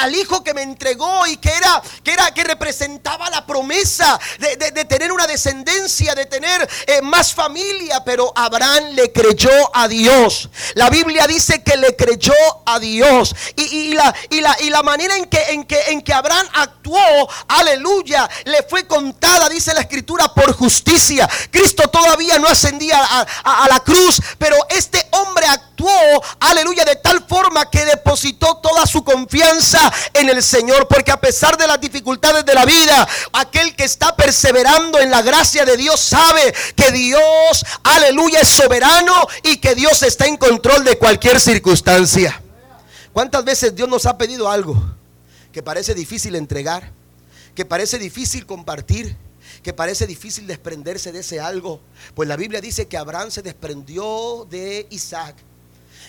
al 0.00 0.14
hijo 0.14 0.42
que 0.42 0.54
me 0.54 0.62
entregó 0.62 1.26
y 1.26 1.36
que 1.36 1.50
era, 1.50 1.82
que 2.02 2.12
era, 2.12 2.32
que 2.32 2.44
representaba 2.44 3.30
la 3.30 3.46
promesa 3.46 4.18
de, 4.38 4.56
de 4.56 4.84
tener 4.84 5.12
una 5.12 5.26
descendencia, 5.26 6.14
de 6.14 6.26
tener 6.26 6.68
más 7.02 7.32
familia? 7.34 8.02
Pero 8.04 8.32
Abraham 8.34 8.90
le 8.92 9.12
creyó 9.12 9.50
a 9.74 9.88
Dios. 9.88 10.48
La 10.74 10.90
Biblia 10.90 11.26
dice 11.26 11.62
que 11.62 11.76
le 11.76 11.96
creyó 11.96 12.34
a 12.66 12.78
Dios. 12.78 13.34
Y, 13.56 13.62
y, 13.62 13.94
la, 13.94 14.14
y, 14.30 14.40
la, 14.40 14.56
y 14.60 14.70
la 14.70 14.82
manera 14.82 15.16
en 15.16 15.26
que, 15.26 15.42
en 15.50 15.64
que 15.64 15.73
en 15.88 16.02
que 16.02 16.12
Abraham 16.12 16.46
actuó, 16.54 17.28
aleluya, 17.48 18.28
le 18.44 18.62
fue 18.62 18.86
contada, 18.86 19.48
dice 19.48 19.74
la 19.74 19.80
escritura, 19.80 20.32
por 20.32 20.52
justicia. 20.52 21.28
Cristo 21.50 21.88
todavía 21.88 22.38
no 22.38 22.48
ascendía 22.48 22.98
a, 23.02 23.68
la 23.68 23.80
cruz, 23.80 24.20
pero 24.38 24.56
este 24.68 25.06
hombre 25.12 25.46
actuó, 25.46 25.90
aleluya, 26.40 26.84
de 26.84 26.96
tal 26.96 27.24
forma 27.26 27.68
que 27.70 27.84
depositó 27.84 28.56
toda 28.58 28.86
su 28.86 29.04
confianza 29.04 29.92
en 30.12 30.28
el 30.28 30.42
Señor. 30.42 30.86
Porque 30.88 31.10
a 31.10 31.20
pesar 31.20 31.56
de 31.56 31.66
las 31.66 31.80
dificultades 31.80 32.44
de 32.44 32.54
la 32.54 32.64
vida, 32.64 33.06
aquel 33.32 33.74
que 33.74 33.84
está 33.84 34.14
perseverando 34.16 34.98
en 35.00 35.10
la 35.10 35.22
gracia 35.22 35.64
de 35.64 35.76
Dios 35.76 36.00
sabe 36.00 36.54
que 36.76 36.90
Dios, 36.92 37.64
aleluya, 37.82 38.40
es 38.40 38.48
soberano 38.48 39.26
y 39.42 39.56
que 39.58 39.74
Dios 39.74 40.02
está 40.02 40.26
en 40.26 40.36
control 40.36 40.84
de 40.84 40.98
cualquier 40.98 41.40
circunstancia. 41.40 42.40
¿Cuántas 43.12 43.44
veces 43.44 43.74
Dios 43.74 43.88
nos 43.88 44.06
ha 44.06 44.18
pedido 44.18 44.50
algo 44.50 44.93
que 45.54 45.62
parece 45.62 45.94
difícil 45.94 46.34
entregar? 46.34 46.90
Que 47.54 47.64
parece 47.64 47.98
difícil 47.98 48.44
compartir 48.44 49.16
que 49.62 49.72
parece 49.72 50.06
difícil 50.06 50.46
desprenderse 50.46 51.12
de 51.12 51.20
ese 51.20 51.40
algo. 51.40 51.80
Pues 52.14 52.28
la 52.28 52.36
Biblia 52.36 52.60
dice 52.60 52.86
que 52.86 52.98
Abraham 52.98 53.30
se 53.30 53.40
desprendió 53.40 54.46
de 54.50 54.86
Isaac. 54.90 55.36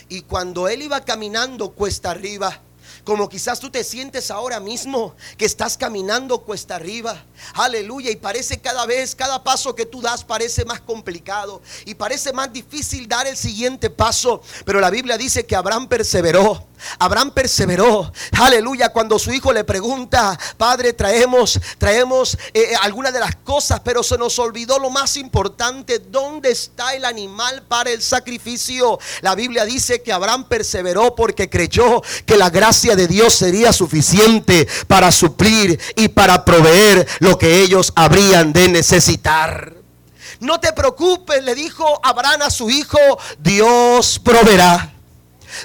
Y 0.09 0.21
cuando 0.21 0.67
él 0.67 0.81
iba 0.81 0.99
caminando 1.05 1.71
cuesta 1.71 2.11
arriba, 2.11 2.61
como 3.05 3.29
quizás 3.29 3.59
tú 3.59 3.69
te 3.69 3.83
sientes 3.83 4.31
ahora 4.31 4.59
mismo 4.59 5.15
que 5.37 5.45
estás 5.45 5.77
caminando 5.77 6.39
cuesta 6.39 6.75
arriba. 6.75 7.23
Aleluya. 7.53 8.11
Y 8.11 8.15
parece 8.15 8.59
cada 8.59 8.85
vez, 8.85 9.15
cada 9.15 9.43
paso 9.43 9.75
que 9.75 9.85
tú 9.85 10.01
das 10.01 10.23
parece 10.23 10.65
más 10.65 10.81
complicado. 10.81 11.61
Y 11.85 11.95
parece 11.95 12.33
más 12.33 12.51
difícil 12.51 13.07
dar 13.07 13.27
el 13.27 13.37
siguiente 13.37 13.89
paso. 13.89 14.41
Pero 14.65 14.79
la 14.79 14.89
Biblia 14.89 15.17
dice 15.17 15.45
que 15.45 15.55
Abraham 15.55 15.87
perseveró. 15.87 16.67
Abraham 16.99 17.31
perseveró, 17.31 18.11
aleluya, 18.39 18.89
cuando 18.89 19.19
su 19.19 19.31
hijo 19.31 19.51
le 19.53 19.63
pregunta, 19.63 20.37
Padre, 20.57 20.93
traemos, 20.93 21.59
traemos 21.77 22.35
eh, 22.53 22.71
eh, 22.71 22.75
algunas 22.81 23.13
de 23.13 23.19
las 23.19 23.35
cosas, 23.37 23.81
pero 23.83 24.03
se 24.03 24.17
nos 24.17 24.39
olvidó 24.39 24.79
lo 24.79 24.89
más 24.89 25.17
importante, 25.17 25.99
¿dónde 25.99 26.51
está 26.51 26.93
el 26.93 27.05
animal 27.05 27.63
para 27.67 27.91
el 27.91 28.01
sacrificio? 28.01 28.99
La 29.21 29.35
Biblia 29.35 29.65
dice 29.65 30.01
que 30.01 30.13
Abraham 30.13 30.45
perseveró 30.47 31.15
porque 31.15 31.49
creyó 31.49 32.01
que 32.25 32.37
la 32.37 32.49
gracia 32.49 32.95
de 32.95 33.07
Dios 33.07 33.35
sería 33.35 33.73
suficiente 33.73 34.67
para 34.87 35.11
suplir 35.11 35.79
y 35.95 36.07
para 36.09 36.45
proveer 36.45 37.07
lo 37.19 37.37
que 37.37 37.61
ellos 37.61 37.93
habrían 37.95 38.53
de 38.53 38.69
necesitar. 38.69 39.75
No 40.39 40.59
te 40.59 40.73
preocupes, 40.73 41.43
le 41.43 41.55
dijo 41.55 41.99
Abraham 42.03 42.43
a 42.43 42.49
su 42.49 42.69
hijo, 42.69 42.99
Dios 43.39 44.19
proveerá. 44.19 44.94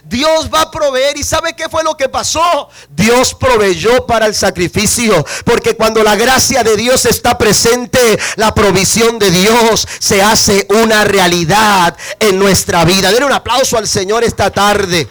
Dios 0.05 0.51
va 0.53 0.63
a 0.63 0.71
proveer. 0.71 1.17
¿Y 1.17 1.25
sabe 1.25 1.55
qué 1.55 1.69
fue 1.69 1.83
lo 1.85 1.97
que 1.97 2.09
pasó? 2.09 2.69
Dios 2.91 3.35
proveyó 3.35 4.07
para 4.07 4.27
el 4.27 4.35
sacrificio. 4.35 5.25
Porque 5.45 5.77
cuando 5.77 6.03
la 6.03 6.17
gracia 6.17 6.63
de 6.63 6.77
Dios 6.77 7.05
está 7.07 7.37
presente, 7.39 8.19
la 8.37 8.55
provisión 8.55 9.19
de 9.19 9.31
Dios 9.31 9.87
se 9.99 10.23
hace 10.23 10.67
una 10.71 11.05
realidad 11.05 11.97
en 12.19 12.39
nuestra 12.39 12.85
vida. 12.85 13.13
Den 13.13 13.25
un 13.25 13.33
aplauso 13.33 13.77
al 13.79 13.89
Señor 13.89 14.25
esta 14.25 14.51
tarde. 14.51 15.09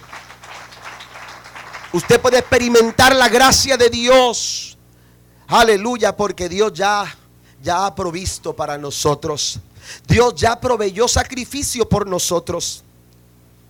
Usted 1.91 2.19
puede 2.19 2.39
experimentar 2.39 3.15
la 3.15 3.29
gracia 3.29 3.77
de 3.77 3.89
Dios. 3.89 4.77
Aleluya, 5.47 6.15
porque 6.15 6.47
Dios 6.47 6.71
ya 6.73 7.15
ya 7.61 7.85
ha 7.85 7.95
provisto 7.95 8.55
para 8.55 8.77
nosotros. 8.77 9.59
Dios 10.07 10.35
ya 10.35 10.59
proveyó 10.59 11.07
sacrificio 11.07 11.87
por 11.87 12.07
nosotros. 12.07 12.83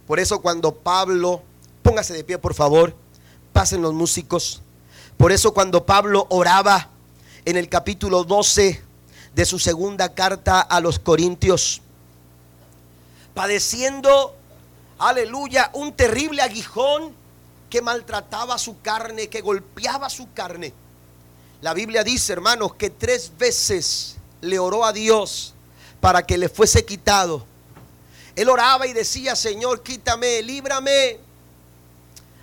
Por 0.09 0.19
eso 0.19 0.41
cuando 0.41 0.73
Pablo, 0.73 1.43
póngase 1.83 2.15
de 2.15 2.23
pie 2.23 2.39
por 2.39 2.55
favor, 2.55 2.95
pasen 3.53 3.83
los 3.83 3.93
músicos. 3.93 4.63
Por 5.17 5.31
eso 5.31 5.53
cuando 5.53 5.85
Pablo 5.85 6.25
oraba 6.31 6.89
en 7.45 7.57
el 7.57 7.69
capítulo 7.69 8.23
12 8.23 8.81
de 9.35 9.45
su 9.45 9.59
segunda 9.59 10.15
carta 10.15 10.61
a 10.61 10.79
los 10.79 10.97
Corintios, 10.97 11.83
padeciendo, 13.35 14.35
aleluya, 14.97 15.69
un 15.75 15.93
terrible 15.93 16.41
aguijón 16.41 17.13
que 17.69 17.83
maltrataba 17.83 18.57
su 18.57 18.81
carne, 18.81 19.27
que 19.27 19.41
golpeaba 19.41 20.09
su 20.09 20.33
carne. 20.33 20.73
La 21.61 21.75
Biblia 21.75 22.03
dice, 22.03 22.33
hermanos, 22.33 22.73
que 22.73 22.89
tres 22.89 23.31
veces 23.37 24.17
le 24.41 24.57
oró 24.57 24.85
a 24.85 24.91
Dios 24.91 25.53
para 26.01 26.23
que 26.23 26.39
le 26.39 26.49
fuese 26.49 26.83
quitado 26.83 27.45
él 28.41 28.47
oraba 28.47 28.87
y 28.87 28.93
decía, 28.93 29.35
Señor, 29.35 29.83
quítame, 29.83 30.41
líbrame, 30.41 31.19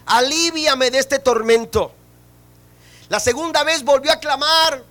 aliviame 0.05 0.91
de 0.91 0.99
este 0.99 1.19
tormento. 1.19 1.91
La 3.09 3.19
segunda 3.19 3.65
vez 3.65 3.83
volvió 3.83 4.13
a 4.13 4.17
clamar 4.17 4.85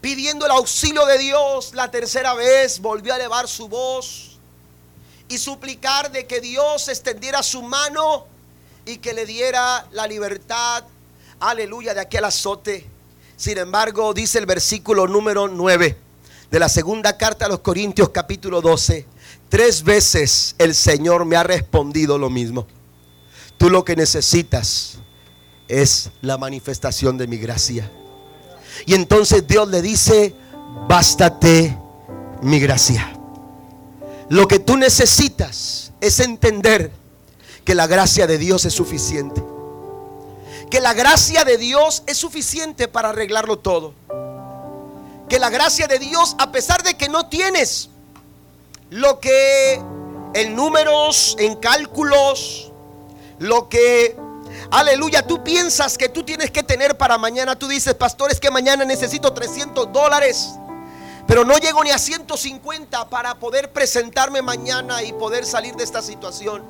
pidiendo 0.00 0.46
el 0.46 0.50
auxilio 0.50 1.06
de 1.06 1.16
Dios. 1.18 1.74
La 1.74 1.92
tercera 1.92 2.34
vez 2.34 2.80
volvió 2.80 3.12
a 3.12 3.16
elevar 3.18 3.46
su 3.46 3.68
voz 3.68 4.36
y 5.28 5.38
suplicar 5.38 6.10
de 6.10 6.26
que 6.26 6.40
Dios 6.40 6.88
extendiera 6.88 7.40
su 7.44 7.62
mano 7.62 8.26
y 8.84 8.96
que 8.96 9.12
le 9.12 9.26
diera 9.26 9.86
la 9.92 10.08
libertad, 10.08 10.82
aleluya, 11.38 11.94
de 11.94 12.00
aquel 12.00 12.24
azote. 12.24 12.84
Sin 13.36 13.58
embargo, 13.58 14.12
dice 14.12 14.40
el 14.40 14.46
versículo 14.46 15.06
número 15.06 15.46
9 15.46 15.96
de 16.50 16.58
la 16.58 16.68
segunda 16.68 17.16
carta 17.16 17.44
a 17.44 17.48
los 17.48 17.60
Corintios 17.60 18.08
capítulo 18.08 18.60
12 18.60 19.17
Tres 19.48 19.82
veces 19.82 20.54
el 20.58 20.74
Señor 20.74 21.24
me 21.24 21.36
ha 21.36 21.42
respondido 21.42 22.18
lo 22.18 22.28
mismo. 22.28 22.66
Tú 23.56 23.70
lo 23.70 23.84
que 23.84 23.96
necesitas 23.96 24.98
es 25.68 26.10
la 26.20 26.38
manifestación 26.38 27.16
de 27.16 27.26
mi 27.26 27.38
gracia. 27.38 27.90
Y 28.86 28.94
entonces 28.94 29.46
Dios 29.46 29.68
le 29.68 29.82
dice, 29.82 30.34
bástate 30.88 31.76
mi 32.42 32.60
gracia. 32.60 33.14
Lo 34.28 34.46
que 34.46 34.58
tú 34.58 34.76
necesitas 34.76 35.92
es 36.00 36.20
entender 36.20 36.92
que 37.64 37.74
la 37.74 37.86
gracia 37.86 38.26
de 38.26 38.38
Dios 38.38 38.64
es 38.66 38.74
suficiente. 38.74 39.42
Que 40.70 40.80
la 40.80 40.92
gracia 40.92 41.44
de 41.44 41.56
Dios 41.56 42.02
es 42.06 42.18
suficiente 42.18 42.88
para 42.88 43.08
arreglarlo 43.08 43.58
todo. 43.58 43.94
Que 45.28 45.38
la 45.38 45.48
gracia 45.48 45.86
de 45.86 45.98
Dios, 45.98 46.36
a 46.38 46.52
pesar 46.52 46.82
de 46.82 46.94
que 46.94 47.08
no 47.08 47.28
tienes 47.28 47.88
lo 48.90 49.20
que 49.20 49.82
en 50.34 50.54
números, 50.54 51.36
en 51.38 51.56
cálculos, 51.56 52.72
lo 53.38 53.68
que, 53.68 54.16
aleluya, 54.70 55.26
tú 55.26 55.42
piensas 55.42 55.98
que 55.98 56.08
tú 56.08 56.22
tienes 56.22 56.50
que 56.50 56.62
tener 56.62 56.96
para 56.96 57.18
mañana. 57.18 57.56
Tú 57.56 57.68
dices, 57.68 57.94
pastor, 57.94 58.30
es 58.30 58.40
que 58.40 58.50
mañana 58.50 58.84
necesito 58.84 59.32
300 59.32 59.92
dólares, 59.92 60.50
pero 61.26 61.44
no 61.44 61.56
llego 61.58 61.82
ni 61.84 61.90
a 61.90 61.98
150 61.98 63.08
para 63.08 63.34
poder 63.34 63.72
presentarme 63.72 64.42
mañana 64.42 65.02
y 65.02 65.12
poder 65.12 65.44
salir 65.44 65.74
de 65.76 65.84
esta 65.84 66.02
situación. 66.02 66.62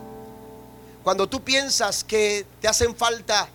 Cuando 1.04 1.28
tú 1.28 1.42
piensas 1.42 2.04
que 2.04 2.44
te 2.60 2.68
hacen 2.68 2.94
falta 2.94 3.48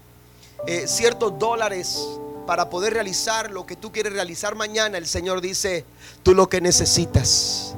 eh, 0.66 0.88
ciertos 0.88 1.38
dólares 1.38 2.00
para 2.48 2.70
poder 2.70 2.94
realizar 2.94 3.52
lo 3.52 3.66
que 3.66 3.76
tú 3.76 3.92
quieres 3.92 4.14
realizar 4.14 4.56
mañana, 4.56 4.98
el 4.98 5.08
Señor 5.08 5.42
dice, 5.42 5.86
tú 6.24 6.34
lo 6.34 6.50
que 6.50 6.62
necesitas 6.62 7.76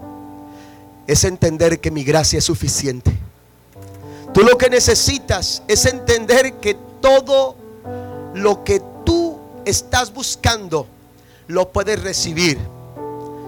es 1.08 1.24
entender 1.24 1.80
que 1.80 1.92
mi 1.92 2.04
gracia 2.04 2.40
es 2.40 2.46
suficiente. 2.46 3.12
Tú 4.34 4.42
lo 4.42 4.58
que 4.58 4.70
necesitas 4.70 5.64
es 5.68 5.86
entender 5.86 6.56
que 6.56 6.76
todo 7.02 7.56
lo 8.34 8.64
que 8.64 8.82
tú 9.06 9.40
estás 9.66 10.14
buscando 10.14 10.88
lo 11.48 11.72
puedes 11.72 12.02
recibir 12.02 12.58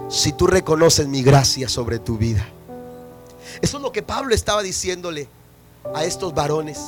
si 0.08 0.32
tú 0.32 0.46
reconoces 0.46 1.06
mi 1.06 1.22
gracia 1.22 1.68
sobre 1.68 1.98
tu 1.98 2.16
vida. 2.16 2.46
Eso 3.60 3.76
es 3.76 3.82
lo 3.82 3.92
que 3.92 4.02
Pablo 4.02 4.34
estaba 4.34 4.62
diciéndole 4.62 5.28
a 5.94 6.04
estos 6.04 6.34
varones. 6.34 6.78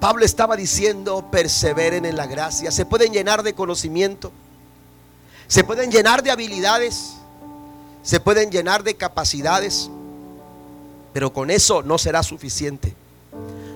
Pablo 0.00 0.24
estaba 0.24 0.56
diciendo, 0.56 1.28
perseveren 1.30 2.04
en 2.04 2.16
la 2.16 2.26
gracia. 2.26 2.70
Se 2.70 2.86
pueden 2.86 3.12
llenar 3.12 3.42
de 3.42 3.54
conocimiento. 3.54 4.32
Se 5.46 5.64
pueden 5.64 5.90
llenar 5.90 6.22
de 6.22 6.30
habilidades 6.30 7.17
se 8.08 8.20
pueden 8.20 8.50
llenar 8.50 8.84
de 8.84 8.94
capacidades, 8.94 9.90
pero 11.12 11.30
con 11.30 11.50
eso 11.50 11.82
no 11.82 11.98
será 11.98 12.22
suficiente. 12.22 12.94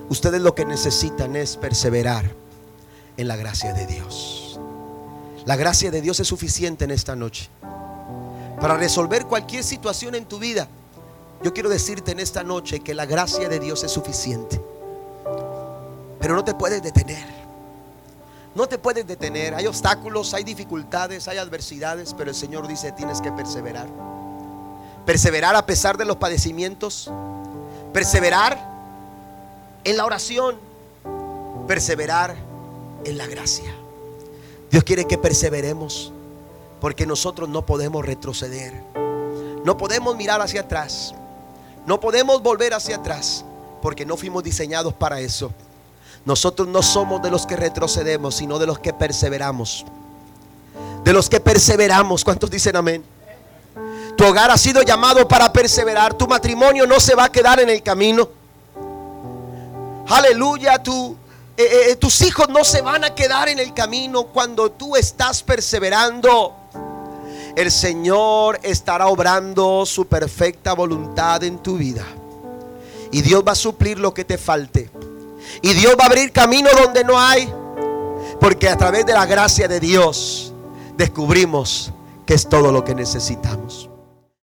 Ustedes 0.09 0.41
lo 0.41 0.55
que 0.55 0.65
necesitan 0.65 1.35
es 1.35 1.55
perseverar 1.55 2.31
en 3.15 3.27
la 3.27 3.35
gracia 3.35 3.73
de 3.73 3.85
Dios. 3.85 4.59
La 5.45 5.55
gracia 5.55 5.91
de 5.91 6.01
Dios 6.01 6.19
es 6.19 6.27
suficiente 6.27 6.83
en 6.83 6.89
esta 6.89 7.15
noche 7.15 7.47
para 8.59 8.75
resolver 8.75 9.27
cualquier 9.27 9.63
situación 9.63 10.15
en 10.15 10.25
tu 10.25 10.39
vida. 10.39 10.67
Yo 11.43 11.53
quiero 11.53 11.69
decirte 11.69 12.11
en 12.11 12.19
esta 12.19 12.41
noche 12.41 12.79
que 12.79 12.95
la 12.95 13.05
gracia 13.05 13.47
de 13.47 13.59
Dios 13.59 13.83
es 13.83 13.91
suficiente. 13.91 14.59
Pero 16.19 16.33
no 16.33 16.43
te 16.43 16.55
puedes 16.55 16.81
detener. 16.81 17.23
No 18.55 18.65
te 18.65 18.79
puedes 18.79 19.05
detener. 19.05 19.53
Hay 19.53 19.67
obstáculos, 19.67 20.33
hay 20.33 20.43
dificultades, 20.43 21.27
hay 21.27 21.37
adversidades, 21.37 22.15
pero 22.15 22.31
el 22.31 22.35
Señor 22.35 22.67
dice, 22.67 22.93
tienes 22.93 23.21
que 23.21 23.31
perseverar. 23.31 24.12
Perseverar 25.05 25.55
a 25.55 25.65
pesar 25.65 25.97
de 25.97 26.05
los 26.05 26.17
padecimientos. 26.17 27.11
Perseverar 27.91 28.69
en 29.83 29.97
la 29.97 30.05
oración. 30.05 30.57
Perseverar 31.67 32.35
en 33.05 33.17
la 33.17 33.27
gracia. 33.27 33.73
Dios 34.71 34.83
quiere 34.83 35.05
que 35.05 35.17
perseveremos 35.17 36.11
porque 36.81 37.05
nosotros 37.05 37.47
no 37.47 37.65
podemos 37.65 38.05
retroceder. 38.05 38.73
No 39.63 39.77
podemos 39.77 40.15
mirar 40.17 40.41
hacia 40.41 40.61
atrás. 40.61 41.13
No 41.85 41.99
podemos 41.99 42.41
volver 42.41 42.73
hacia 42.73 42.97
atrás. 42.97 43.45
porque 43.83 44.05
no 44.05 44.15
fuimos 44.15 44.43
diseñados 44.43 44.93
para 44.93 45.19
eso. 45.19 45.51
Nosotros 46.23 46.69
no 46.69 46.81
somos 46.81 47.21
de 47.21 47.29
los 47.29 47.45
que 47.45 47.57
retrocedemos, 47.57 48.33
sino 48.33 48.57
de 48.57 48.65
los 48.65 48.79
que 48.79 48.93
perseveramos. 48.93 49.85
De 51.03 51.11
los 51.11 51.27
que 51.27 51.41
perseveramos. 51.41 52.23
¿Cuántos 52.23 52.49
dicen 52.49 52.77
amén? 52.77 53.03
Tu 54.17 54.25
hogar 54.25 54.51
ha 54.51 54.57
sido 54.57 54.81
llamado 54.83 55.27
para 55.27 55.51
perseverar. 55.51 56.13
Tu 56.13 56.27
matrimonio 56.27 56.85
no 56.85 56.99
se 56.99 57.15
va 57.15 57.25
a 57.25 57.31
quedar 57.31 57.59
en 57.59 57.69
el 57.69 57.81
camino. 57.81 58.29
Aleluya, 60.07 60.81
tu, 60.81 61.15
eh, 61.57 61.91
eh, 61.91 61.95
tus 61.95 62.21
hijos 62.21 62.49
no 62.49 62.63
se 62.63 62.81
van 62.81 63.03
a 63.03 63.15
quedar 63.15 63.47
en 63.49 63.59
el 63.59 63.73
camino 63.73 64.25
cuando 64.25 64.71
tú 64.71 64.95
estás 64.95 65.41
perseverando. 65.41 66.55
El 67.55 67.71
Señor 67.71 68.59
estará 68.63 69.07
obrando 69.07 69.85
su 69.85 70.05
perfecta 70.07 70.73
voluntad 70.73 71.43
en 71.43 71.59
tu 71.59 71.77
vida. 71.77 72.03
Y 73.11 73.21
Dios 73.21 73.43
va 73.47 73.51
a 73.51 73.55
suplir 73.55 73.99
lo 73.99 74.13
que 74.13 74.25
te 74.25 74.37
falte. 74.37 74.89
Y 75.61 75.73
Dios 75.73 75.95
va 75.99 76.05
a 76.05 76.07
abrir 76.07 76.31
camino 76.31 76.69
donde 76.83 77.03
no 77.03 77.19
hay. 77.19 77.51
Porque 78.39 78.67
a 78.67 78.75
través 78.75 79.05
de 79.05 79.13
la 79.13 79.25
gracia 79.25 79.67
de 79.67 79.79
Dios 79.79 80.51
descubrimos 80.97 81.91
que 82.25 82.33
es 82.33 82.49
todo 82.49 82.71
lo 82.71 82.83
que 82.83 82.95
necesitamos. 82.95 83.89